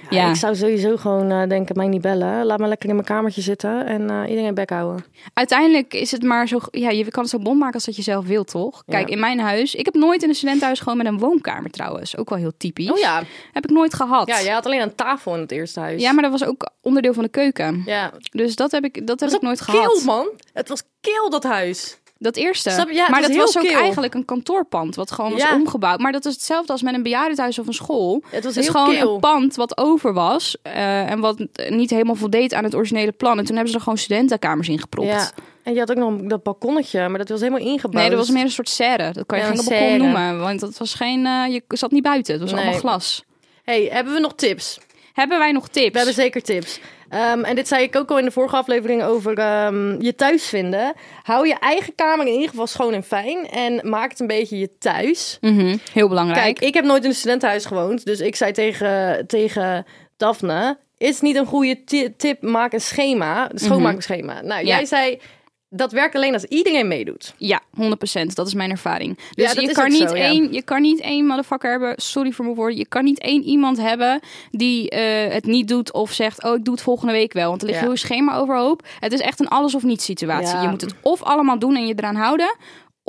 Ja. 0.09 0.29
Ik 0.29 0.35
zou 0.35 0.55
sowieso 0.55 0.97
gewoon 0.97 1.31
eh, 1.31 1.49
denken, 1.49 1.75
mij 1.77 1.87
niet 1.87 2.01
bellen. 2.01 2.45
Laat 2.45 2.59
me 2.59 2.67
lekker 2.67 2.89
in 2.89 2.95
mijn 2.95 3.07
kamertje 3.07 3.41
zitten 3.41 3.85
en 3.85 4.09
eh, 4.09 4.29
iedereen 4.29 4.53
bek 4.53 4.69
houden. 4.69 5.05
Uiteindelijk 5.33 5.93
is 5.93 6.11
het 6.11 6.23
maar 6.23 6.47
zo... 6.47 6.59
Ja, 6.71 6.89
je 6.89 7.05
kan 7.11 7.21
het 7.21 7.31
zo 7.31 7.39
bond 7.39 7.59
maken 7.59 7.73
als 7.73 7.85
dat 7.85 7.95
je 7.95 8.01
zelf 8.01 8.25
wilt, 8.25 8.47
toch? 8.47 8.83
Kijk, 8.85 9.07
Ja. 9.07 9.13
in 9.13 9.19
mijn 9.19 9.39
huis... 9.39 9.75
Ik 9.75 9.85
heb 9.85 9.93
nooit 9.93 10.23
in 10.23 10.29
een 10.29 10.35
studentenhuis 10.35 10.79
gewoon 10.79 10.97
met 10.97 11.07
een 11.07 11.17
woonkamer 11.19 11.71
trouwens. 11.71 12.17
Ook 12.17 12.29
wel 12.29 12.37
heel 12.37 12.53
typisch. 12.57 12.91
Oh 12.91 12.97
ja. 12.97 13.23
Heb 13.53 13.63
ik 13.63 13.69
nooit 13.71 13.93
gehad. 13.93 14.27
Ja, 14.27 14.41
jij 14.41 14.53
had 14.53 14.65
alleen 14.65 14.81
een 14.81 14.95
tafel 14.95 15.33
in 15.33 15.39
het 15.41 15.51
eerste 15.51 15.79
huis. 15.79 16.01
Ja, 16.01 16.11
maar 16.11 16.23
dat 16.23 16.31
was 16.31 16.45
ook 16.45 16.69
onderdeel 16.81 17.13
van 17.13 17.23
de 17.23 17.29
keuken. 17.29 17.81
Ja. 17.85 18.11
Dus 18.31 18.55
dat 18.55 18.71
heb 18.71 18.83
ik, 18.83 19.07
dat 19.07 19.19
heb 19.19 19.29
ik 19.29 19.41
nooit 19.41 19.61
ook 19.61 19.65
gehad. 19.65 19.91
kil, 19.93 20.03
man. 20.05 20.27
Het 20.53 20.69
was 20.69 20.83
kil, 21.01 21.29
dat 21.29 21.43
huis. 21.43 21.97
Dat 22.19 22.35
eerste. 22.35 22.69
Snap? 22.69 22.89
Ja, 22.89 23.09
maar 23.09 23.21
dat 23.21 23.35
was 23.35 23.57
ook 23.57 23.65
eigenlijk 23.71 24.13
een 24.13 24.25
kantoorpand, 24.25 24.95
wat 24.95 25.11
gewoon 25.11 25.31
was 25.31 25.41
Ja. 25.41 25.53
omgebouwd. 25.55 25.99
Maar 25.99 26.11
dat 26.11 26.25
is 26.25 26.33
hetzelfde 26.33 26.71
als 26.71 26.81
met 26.81 26.93
een 26.93 27.03
bejaardenhuis 27.03 27.59
of 27.59 27.67
een 27.67 27.73
school. 27.73 28.23
Het 28.29 28.43
was 28.43 28.55
Het 28.55 28.69
gewoon 28.69 28.95
een 28.95 29.19
pand 29.19 29.55
wat 29.55 29.77
over 29.77 30.13
was 30.13 30.57
eh, 30.61 31.09
en 31.11 31.19
wat 31.19 31.45
niet 31.69 31.89
helemaal 31.89 32.15
voldeed 32.15 32.53
aan 32.53 32.63
het 32.63 32.75
originele 32.75 33.11
plan. 33.11 33.37
En 33.37 33.45
toen 33.45 33.53
hebben 33.55 33.71
ze 33.71 33.77
er 33.77 33.83
gewoon 33.83 33.97
studentenkamers 33.97 34.67
in 34.69 34.79
gepropt. 34.79 35.07
Ja. 35.09 35.29
En 35.63 35.73
je 35.73 35.79
had 35.79 35.91
ook 35.91 35.97
nog 35.97 36.21
dat 36.21 36.43
balkonnetje, 36.43 37.07
maar 37.09 37.17
dat 37.17 37.29
was 37.29 37.39
helemaal 37.39 37.61
ingebouwd. 37.61 37.93
Nee, 37.93 38.09
dat 38.09 38.19
was 38.19 38.29
meer 38.29 38.43
een 38.43 38.51
soort 38.51 38.69
serre. 38.69 39.11
Dat 39.11 39.25
kan 39.25 39.37
je 39.37 39.43
Ja, 39.43 39.49
geen 39.49 39.59
een 39.59 39.65
balkon 39.65 39.97
noemen. 39.97 40.39
Want 40.39 40.59
dat 40.59 40.77
was 40.77 40.93
geen... 40.93 41.25
eh, 41.25 41.43
je 41.47 41.61
zat 41.67 41.91
niet 41.91 42.03
buiten. 42.03 42.33
Het 42.33 42.41
was 42.41 42.51
Nee. 42.51 42.61
allemaal 42.61 42.79
glas. 42.79 43.23
Hey, 43.63 43.87
hebben 43.91 44.13
we 44.13 44.19
nog 44.19 44.33
tips? 44.35 44.79
Hebben 45.13 45.37
wij 45.39 45.51
nog 45.51 45.67
tips? 45.69 45.91
We 45.91 45.97
hebben 45.97 46.15
zeker 46.15 46.41
tips. 46.41 46.79
Ehm, 47.09 47.43
en 47.43 47.55
dit 47.55 47.67
zei 47.67 47.83
ik 47.83 47.95
ook 47.95 48.09
al 48.11 48.17
in 48.19 48.25
de 48.25 48.31
vorige 48.31 48.55
aflevering 48.55 49.03
over 49.03 49.37
ehm, 49.37 50.01
je 50.01 50.15
thuis 50.15 50.45
vinden. 50.47 50.93
Hou 51.23 51.47
je 51.47 51.55
eigen 51.59 51.95
kamer 51.95 52.25
in 52.27 52.33
ieder 52.33 52.49
geval 52.49 52.67
schoon 52.67 52.93
en 52.93 53.03
fijn. 53.03 53.49
En 53.49 53.89
maak 53.89 54.09
het 54.09 54.19
een 54.19 54.27
beetje 54.27 54.57
je 54.59 54.77
thuis. 54.77 55.37
Mhm, 55.41 55.77
Heel 55.93 56.07
belangrijk. 56.07 56.43
Kijk, 56.55 56.59
ik 56.59 56.73
heb 56.73 56.85
nooit 56.85 57.03
in 57.03 57.09
een 57.09 57.15
studentenhuis 57.15 57.65
gewoond. 57.65 58.05
Dus 58.05 58.19
ik 58.19 58.35
zei 58.35 58.51
tegen, 58.51 59.27
tegen 59.27 59.85
Daphne... 60.17 60.77
Is 60.99 61.21
niet 61.21 61.35
een 61.35 61.45
goede 61.45 61.83
ti- 61.83 62.15
tip? 62.17 62.41
Maak 62.41 62.73
een 62.73 62.81
schema. 62.81 63.51
Een 63.51 63.59
schoonmaakschema. 63.59 64.33
Nou, 64.33 64.45
Mhm. 64.61 64.67
Ja. 64.67 64.75
jij 64.75 64.85
zei... 64.85 65.19
Dat 65.69 65.91
werkt 65.91 66.15
alleen 66.15 66.33
als 66.33 66.43
iedereen 66.43 66.87
meedoet. 66.87 67.33
Ja, 67.37 67.61
100%. 67.81 68.33
Dat 68.33 68.47
is 68.47 68.53
mijn 68.53 68.71
ervaring. 68.71 69.17
Dus 69.31 69.53
Ja, 69.53 69.61
je, 69.61 69.71
kan 69.71 69.89
niet 69.89 70.09
zo, 70.09 70.15
ja. 70.15 70.23
één, 70.23 70.53
je 70.53 70.61
kan 70.61 70.81
niet 70.81 70.99
één 70.99 71.25
motherfucker 71.25 71.69
hebben. 71.71 71.93
Sorry 71.97 72.31
voor 72.31 72.45
mijn 72.45 72.57
woorden. 72.57 72.77
Je 72.77 72.87
kan 72.87 73.03
niet 73.03 73.19
één 73.19 73.43
iemand 73.43 73.77
hebben 73.81 74.19
die 74.51 74.89
eh, 74.89 75.33
het 75.33 75.45
niet 75.45 75.67
doet 75.67 75.93
of 75.93 76.11
zegt: 76.11 76.43
Oh, 76.43 76.55
ik 76.55 76.63
doe 76.65 76.73
het 76.73 76.83
volgende 76.83 77.13
week 77.13 77.33
wel. 77.33 77.49
Want 77.49 77.61
er 77.61 77.67
ligt 77.67 77.79
Ja. 77.79 77.85
heel 77.85 77.97
schema 77.97 78.35
overhoop. 78.35 78.87
Het 78.99 79.13
is 79.13 79.19
echt 79.19 79.39
een 79.39 79.47
alles 79.47 79.75
of 79.75 79.83
niet 79.83 80.01
situatie. 80.01 80.57
Je 80.59 80.67
moet 80.67 80.81
het 80.81 80.93
of 81.01 81.23
allemaal 81.23 81.59
doen 81.59 81.75
en 81.75 81.87
je 81.87 81.93
eraan 81.97 82.15
houden. 82.15 82.55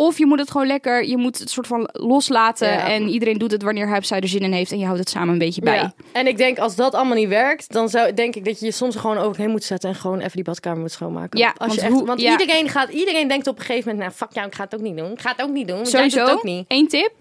Of 0.01 0.19
je 0.19 0.27
moet 0.27 0.39
het 0.39 0.51
gewoon 0.51 0.67
lekker, 0.67 1.05
je 1.05 1.17
moet 1.17 1.39
het 1.39 1.51
soort 1.51 1.67
van 1.67 1.89
loslaten. 1.93 2.69
Ja. 2.69 2.89
En 2.89 3.09
iedereen 3.09 3.39
doet 3.39 3.51
het 3.51 3.63
wanneer 3.63 3.89
hij 3.89 4.03
zij 4.03 4.21
er 4.21 4.29
zin 4.29 4.41
in 4.41 4.53
heeft. 4.53 4.73
En 4.73 4.79
je 4.79 4.85
houdt 4.85 4.99
het 5.01 5.09
samen 5.09 5.29
een 5.29 5.39
beetje 5.39 5.61
bij. 5.61 5.75
Ja. 5.77 5.93
En 6.13 6.27
ik 6.27 6.37
denk, 6.37 6.59
als 6.59 6.77
dat 6.77 6.95
allemaal 6.95 7.17
niet 7.17 7.29
werkt, 7.29 7.73
dan 7.73 7.89
zou, 7.89 8.15
denk 8.15 8.35
ik 8.35 8.45
dat 8.45 8.61
je 8.61 8.67
je 8.67 8.73
soms 8.73 8.97
gewoon 8.97 9.19
overheen 9.19 9.51
moet 9.51 9.65
zetten 9.65 9.89
en 9.91 9.95
gewoon 9.97 10.19
even 10.19 10.33
die 10.33 10.45
badkamer 10.45 10.81
moet 10.81 10.91
schoonmaken. 10.93 11.39
Ja, 11.39 11.49
als 11.49 11.57
want 11.59 11.75
je 11.75 11.81
echt, 11.81 11.91
hoe- 11.93 12.07
want 12.07 12.21
ja. 12.21 12.31
iedereen, 12.39 12.69
gaat, 12.69 12.89
iedereen 12.89 13.29
denkt 13.29 13.47
op 13.47 13.59
een 13.59 13.65
gegeven 13.65 13.91
moment, 13.91 14.07
nou 14.09 14.17
fuck 14.19 14.35
jou, 14.35 14.47
ik 14.47 14.55
ga 14.55 14.65
het 14.65 14.75
ook 14.75 14.81
niet 14.81 14.97
doen. 14.97 15.11
Ik 15.13 15.21
ga 15.21 15.31
het 15.31 15.43
ook 15.43 15.53
niet 15.53 15.69
doen, 15.69 15.87
Sowieso, 15.87 16.41
één 16.69 16.89
tip. 16.89 17.13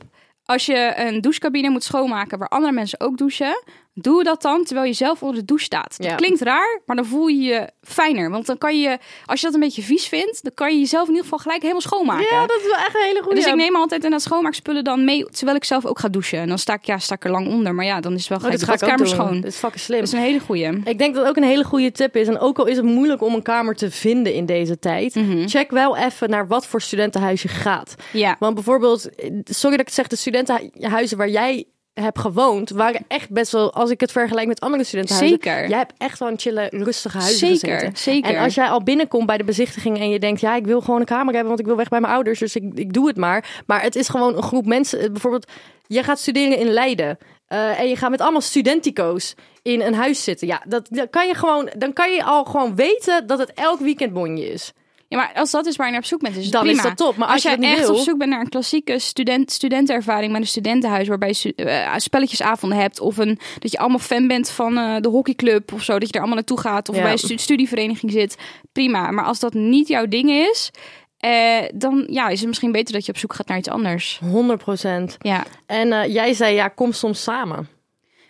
Als 0.46 0.66
je 0.66 0.94
een 0.96 1.22
douchecabine 1.22 1.70
moet 1.70 1.84
schoonmaken 1.84 2.38
waar 2.40 2.48
andere 2.50 2.74
mensen 2.74 3.00
ook 3.00 3.18
douchen, 3.18 3.64
doe 4.02 4.24
dat 4.24 4.42
dan 4.42 4.64
terwijl 4.64 4.88
je 4.88 4.94
zelf 4.94 5.22
onder 5.24 5.40
de 5.40 5.46
douche 5.46 5.66
staat. 5.66 5.96
Ja. 5.98 6.08
Dat 6.08 6.18
klinkt 6.18 6.42
raar, 6.42 6.82
maar 6.86 6.96
dan 6.96 7.06
voel 7.06 7.28
je 7.28 7.42
je 7.42 7.70
fijner. 7.82 8.30
Want 8.30 8.46
dan 8.46 8.58
kan 8.58 8.80
je, 8.80 8.98
als 9.26 9.40
je 9.40 9.46
dat 9.46 9.56
een 9.56 9.60
beetje 9.62 9.82
vies 9.82 10.08
vindt, 10.08 10.44
dan 10.44 10.52
kan 10.54 10.74
je 10.74 10.80
jezelf 10.80 11.04
in 11.04 11.10
ieder 11.10 11.24
geval 11.24 11.40
gelijk 11.40 11.62
helemaal 11.62 11.82
schoonmaken. 11.82 12.28
Ja, 12.36 12.46
dat 12.46 12.58
is 12.60 12.66
wel 12.66 12.76
echt 12.76 12.96
een 12.96 13.02
hele 13.02 13.22
goede. 13.22 13.36
Dus 13.36 13.46
ik 13.46 13.56
neem 13.56 13.76
altijd 13.76 14.04
in 14.04 14.12
dat 14.12 14.22
schoonmaakspullen 14.22 14.84
dan 14.84 15.06
mee, 15.06 15.26
terwijl 15.26 15.58
ik 15.58 15.64
zelf 15.64 15.86
ook 15.86 16.00
ga 16.00 16.08
douchen. 16.10 16.40
En 16.40 16.48
dan 16.48 16.58
sta 16.58 16.74
ik, 16.74 16.86
ja, 16.86 16.98
sta 16.98 17.16
ik 17.16 17.24
er 17.26 17.32
lang 17.32 17.48
onder. 17.48 17.76
Maar 17.76 17.86
ja, 17.86 18.00
dan 18.00 18.14
is 18.14 18.20
het 18.20 18.28
wel 18.30 18.38
oh, 18.38 18.44
gelijk 18.44 18.60
dit 18.60 18.70
de 18.70 18.78
ga 18.78 18.86
ik 18.86 18.92
ook 18.92 18.98
badkamer 18.98 19.18
doen. 19.18 19.26
schoon. 19.28 19.42
Dat 19.42 19.52
is 19.52 19.58
fucking 19.58 19.82
slim. 19.84 20.00
Dat 20.00 20.08
is 20.08 20.14
een 20.14 20.20
hele 20.20 20.40
goeie. 20.40 20.82
Ik 20.84 20.98
denk 20.98 21.16
dat 21.16 21.28
ook 21.28 21.36
een 21.36 21.44
hele 21.44 21.64
goede 21.64 21.92
tip 21.92 22.16
is. 22.16 22.28
En 22.28 22.40
ook 22.40 22.60
al 22.60 22.66
is 22.66 22.76
het 22.76 22.86
moeilijk 22.86 23.22
om 23.22 23.34
een 23.34 23.42
kamer 23.42 23.76
te 23.76 23.92
vinden 23.92 24.34
in 24.34 24.46
deze 24.46 24.80
tijd, 24.80 25.16
Mhm. 25.16 25.48
check 25.48 25.72
wel 25.72 25.98
even 25.98 26.30
naar 26.30 26.48
wat 26.48 26.66
voor 26.68 26.82
studentenhuis 26.82 27.42
je 27.42 27.48
gaat. 27.48 27.96
Ja. 28.14 28.36
Want 28.40 28.54
bijvoorbeeld, 28.54 29.10
sorry 29.44 29.78
dat 29.78 29.80
ik 29.80 29.86
het 29.86 29.94
zeg, 29.94 30.08
de 30.08 30.16
studentenhuizen 30.16 31.18
waar 31.18 31.30
jij 31.30 31.66
hebt 32.04 32.20
gewoond, 32.20 32.70
waren 32.70 33.02
echt 33.08 33.30
best 33.30 33.52
wel, 33.52 33.74
als 33.74 33.90
ik 33.90 34.00
het 34.00 34.12
vergelijk 34.12 34.48
met 34.48 34.60
andere 34.60 34.84
studentenhuizen. 34.84 35.40
Zeker. 35.44 35.70
Jij 35.70 35.78
hebt 35.78 35.94
echt 35.98 36.20
wel 36.20 36.28
een 36.30 36.40
chille, 36.40 36.68
rustige 36.72 37.18
huizen 37.18 37.38
Zeker, 37.56 37.74
gezeten. 37.74 37.98
zeker. 37.98 38.36
En 38.36 38.44
als 38.44 38.56
jij 38.56 38.68
al 38.70 38.84
binnenkomt 38.84 39.26
bij 39.26 39.38
de 39.38 39.44
bezichtiging 39.44 39.98
en 40.00 40.10
je 40.10 40.20
denkt, 40.20 40.40
ja, 40.40 40.56
ik 40.56 40.66
wil 40.66 40.82
gewoon 40.82 41.00
een 41.00 41.06
kamer 41.06 41.30
hebben, 41.34 41.48
want 41.48 41.60
ik 41.60 41.66
wil 41.66 41.76
weg 41.76 41.90
bij 41.90 42.00
mijn 42.00 42.14
ouders, 42.14 42.40
dus 42.40 42.56
ik, 42.56 42.64
ik 42.74 42.94
doe 42.94 43.08
het 43.08 43.18
maar. 43.18 43.64
Maar 43.66 43.82
het 43.82 43.96
is 43.96 44.10
gewoon 44.10 44.36
een 44.38 44.44
groep 44.44 44.66
mensen, 44.66 45.00
eh, 45.00 45.12
bijvoorbeeld, 45.12 45.52
je 45.88 46.04
gaat 46.04 46.20
studeren 46.20 46.58
in 46.58 46.68
Leiden. 46.68 47.18
eh, 47.48 47.80
en 47.80 47.90
je 47.90 47.96
gaat 47.96 48.10
met 48.10 48.22
allemaal 48.22 48.42
studentico's 48.42 49.36
in 49.62 49.82
een 49.82 49.94
huis 49.94 50.24
zitten. 50.24 50.48
Ja, 50.48 50.62
dat, 50.68 50.88
dat 50.90 51.10
kan 51.10 51.28
je 51.28 51.34
gewoon, 51.36 51.70
dan 51.78 51.94
kan 51.94 52.14
je 52.14 52.24
al 52.24 52.44
gewoon 52.46 52.76
weten 52.76 53.28
dat 53.28 53.40
het 53.40 53.52
elk 53.54 53.80
weekend 53.80 54.14
bonje 54.14 54.52
is. 54.52 54.74
Ja, 55.10 55.18
maar 55.18 55.32
als 55.36 55.52
dat 55.52 55.66
is 55.66 55.76
waar 55.76 55.86
je 55.86 55.92
naar 55.92 56.02
op 56.02 56.08
zoek 56.08 56.22
bent, 56.22 56.36
is 56.38 56.44
het 56.44 56.54
Dan 56.54 56.66
is 56.66 56.72
prima. 56.72 56.88
dat 56.88 56.98
top. 56.98 57.16
Maar 57.18 57.28
als, 57.28 57.42
je 57.42 57.48
jij 57.48 57.58
dat 57.58 57.66
niet 57.68 57.78
echt 57.78 57.88
wil, 57.88 57.96
op 57.98 58.02
zoek 58.04 58.18
bent 58.18 58.30
naar 58.30 58.40
een 58.40 58.50
klassieke 58.50 59.00
student, 59.00 59.52
studentenervaring 59.52 60.32
met 60.32 60.42
een 60.42 60.48
studentenhuis 60.48 61.08
waarbij 61.08 61.28
je 61.28 61.34
stu- 61.34 61.50
eh, 61.50 61.94
spelletjesavonden 61.98 62.78
hebt 62.78 63.00
of 63.00 63.18
een, 63.18 63.40
dat 63.60 63.72
je 63.72 63.78
allemaal 63.78 64.00
fan 64.00 64.28
bent 64.28 64.50
van 64.50 64.78
eh, 64.78 64.96
de 65.00 65.10
hockeyclub 65.10 65.74
of 65.74 65.84
zo, 65.84 65.94
dat 66.00 66.08
je 66.08 66.14
er 66.14 66.20
allemaal 66.20 66.36
naartoe 66.36 66.60
gaat 66.60 66.90
of 66.90 66.96
Ja. 66.96 67.02
bij 67.02 67.12
een 67.12 67.18
stu- 67.18 67.38
studievereniging 67.38 68.12
zit, 68.12 68.38
prima. 68.72 69.12
Maar 69.12 69.26
als 69.26 69.40
dat 69.40 69.54
niet 69.54 69.88
jouw 69.88 70.06
ding 70.08 70.30
is, 70.32 70.72
eh, 71.18 71.58
dan 71.74 72.08
ja, 72.10 72.28
is 72.28 72.40
het 72.40 72.48
misschien 72.48 72.72
beter 72.72 72.94
dat 72.94 73.06
je 73.06 73.12
op 73.12 73.18
zoek 73.18 73.34
gaat 73.34 73.48
naar 73.48 73.58
iets 73.58 73.70
anders. 73.70 74.20
100 74.24 74.64
procent. 74.64 75.16
Ja. 75.20 75.44
En 75.66 75.92
eh, 75.94 76.14
jij 76.14 76.34
zei, 76.34 76.56
ja, 76.56 76.68
kom 76.68 76.92
soms 76.92 77.24
samen. 77.24 77.68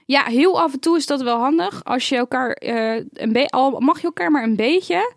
Ja, 0.05 0.23
heel 0.23 0.61
af 0.61 0.73
en 0.73 0.79
toe 0.79 0.97
is 0.97 1.05
dat 1.05 1.21
wel 1.21 1.37
handig. 1.39 1.83
Als 1.83 2.09
je 2.09 2.15
elkaar 2.15 2.51
eh, 2.51 2.95
een 3.13 3.31
beetje, 3.33 3.49
al 3.49 3.79
mag 3.79 3.97
je 3.97 4.03
elkaar 4.07 4.31
maar 4.31 4.43
een 4.43 4.55
beetje, 4.55 5.13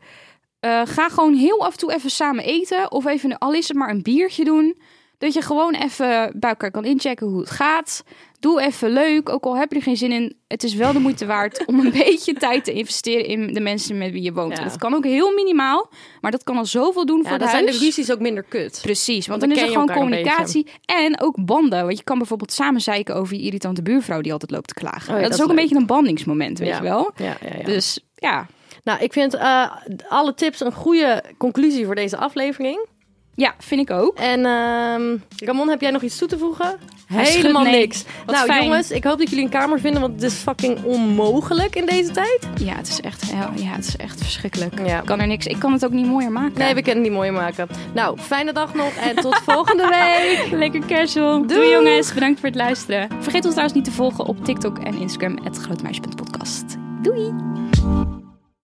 eh, 0.61 0.81
ga 0.85 1.09
gewoon 1.09 1.35
heel 1.35 1.65
af 1.65 1.73
en 1.73 1.79
toe 1.79 1.93
even 1.93 2.11
samen 2.11 2.45
eten 2.45 2.93
of 2.93 3.07
even, 3.07 3.39
al 3.39 3.53
is 3.53 3.69
het 3.69 3.77
maar 3.77 3.91
een 3.91 4.03
biertje 4.03 4.45
doen. 4.45 4.79
Dat 5.19 5.33
je 5.35 5.43
gewoon 5.43 5.75
even 5.75 6.33
bij 6.37 6.51
elkaar 6.51 6.71
kan 6.71 6.85
inchecken 6.85 7.27
hoe 7.27 7.41
het 7.41 7.51
gaat. 7.51 8.03
Doe 8.39 8.61
even 8.63 8.91
leuk, 8.91 9.29
ook 9.29 9.45
al 9.45 9.57
heb 9.57 9.71
je 9.71 9.77
er 9.77 9.83
geen 9.83 9.97
zin 9.97 10.13
in. 10.13 10.37
Het 10.49 10.63
is 10.65 10.75
wel 10.75 10.93
de 10.93 10.99
moeite 10.99 11.27
waard 11.27 11.65
om 11.67 11.79
een 11.81 11.91
beetje 12.05 12.33
tijd 12.33 12.65
te 12.65 12.73
investeren 12.73 13.27
in 13.27 13.53
de 13.55 13.61
mensen 13.61 13.99
met 13.99 14.11
wie 14.13 14.23
je 14.23 14.33
woont. 14.33 14.57
Ja. 14.57 14.65
Dat 14.65 14.77
kan 14.79 14.95
ook 14.95 15.05
heel 15.05 15.35
minimaal, 15.35 15.91
maar 16.21 16.31
dat 16.31 16.43
kan 16.45 16.57
al 16.57 16.67
zoveel 16.67 17.07
doen 17.07 17.21
Ja, 17.23 17.29
voor 17.29 17.39
dan 17.39 17.41
het 17.49 17.51
zijn 17.51 17.65
de 17.67 17.71
huis. 17.73 17.85
ruzies 17.85 18.13
ook 18.13 18.19
minder 18.21 18.43
kut. 18.43 18.79
Precies, 18.83 19.27
want 19.27 19.41
Want 19.41 19.41
dan, 19.41 19.49
dan 19.51 19.59
is 19.69 19.75
er 19.75 19.81
gewoon 19.81 19.97
communicatie 19.97 20.67
en 20.85 21.21
ook 21.21 21.45
banden. 21.45 21.85
Want 21.85 21.99
je 21.99 22.05
kan 22.05 22.19
bijvoorbeeld 22.19 22.53
samen 22.53 22.81
zeiken 22.81 23.15
over 23.15 23.37
je 23.37 23.43
irritante 23.43 23.83
buurvrouw 23.83 24.21
die 24.21 24.33
altijd 24.33 24.51
loopt 24.51 24.69
te 24.69 24.75
klagen. 24.75 25.01
Oh 25.15 25.15
ja, 25.15 25.21
dat, 25.21 25.23
dat 25.31 25.33
is 25.39 25.43
ook 25.45 25.51
een 25.51 25.57
beetje 25.57 25.77
een 25.77 25.87
bandingsmoment, 25.87 26.59
weet 26.59 26.69
Ja. 26.69 26.77
je 26.77 26.83
wel. 26.83 27.11
Ja, 27.17 27.25
ja, 27.41 27.57
ja. 27.59 27.65
Dus 27.65 28.01
ja. 28.15 28.47
Nou, 28.85 29.01
ik 29.01 29.13
vind 29.13 29.35
eh, 29.35 29.71
alle 30.09 30.35
tips 30.35 30.61
een 30.61 30.73
goede 30.73 31.23
conclusie 31.39 31.87
voor 31.87 31.95
deze 31.95 32.17
aflevering. 32.17 32.87
ja, 33.35 33.55
vind 33.59 33.81
ik 33.81 33.97
ook. 33.97 34.19
En 34.19 34.47
ehm, 34.47 35.17
Ramon, 35.37 35.69
heb 35.69 35.81
jij 35.81 35.91
nog 35.91 36.03
iets 36.03 36.19
toe 36.19 36.29
te 36.29 36.39
voegen? 36.39 36.79
Helemaal 37.07 37.63
nee. 37.63 37.81
niks. 37.81 38.05
Wat 38.27 38.35
nou, 38.35 38.47
fijn. 38.47 38.65
jongens, 38.65 38.91
ik 38.91 39.05
hoop 39.05 39.19
dat 39.19 39.29
jullie 39.31 39.45
een 39.45 39.51
kamer 39.51 39.81
vinden, 39.81 40.01
want 40.01 40.15
het 40.15 40.23
is 40.23 40.35
fucking 40.35 40.85
onmogelijk 40.85 41.77
in 41.77 41.87
deze 41.87 42.11
tijd. 42.11 42.49
Ja, 42.55 42.75
het 42.75 42.89
is 42.89 43.01
echt, 43.01 43.27
ja, 43.55 43.71
het 43.71 43.87
is 43.87 43.97
echt 43.97 44.21
verschrikkelijk. 44.23 44.87
Ja. 44.87 44.99
Ik 44.99 45.07
kan 45.07 45.21
er 45.21 45.27
niks. 45.27 45.47
Ik 45.47 45.59
kan 45.59 45.73
het 45.73 45.85
ook 45.85 45.91
niet 45.91 46.07
mooier 46.07 46.33
maken. 46.33 46.59
Nee, 46.59 46.75
we 46.75 46.83
kunnen 46.83 47.03
het 47.03 47.13
niet 47.13 47.19
mooi 47.19 47.31
maken. 47.31 47.69
Nou, 47.95 48.19
fijne 48.19 48.53
dag 48.53 48.75
nog 48.75 48.93
en 48.95 49.17
tot 49.17 49.37
volgende 49.53 49.89
week. 49.89 50.51
Lekker 50.59 50.87
casual. 50.87 51.47
Doei. 51.47 51.47
Doei. 51.47 51.71
jongens, 51.71 52.15
bedankt 52.15 52.41
voor 52.41 52.49
het 52.49 52.59
luisteren. 52.59 53.09
Vergeet 53.21 53.45
ons 53.45 53.55
trouwens 53.55 53.75
niet 53.75 53.85
te 53.85 53.93
volgen 53.93 54.27
op 54.27 54.45
TikTok 54.45 54.79
en 54.79 54.95
Instagram, 54.95 55.39
@grootmeisje.podcast. 55.53 56.65
Doei! 57.03 57.33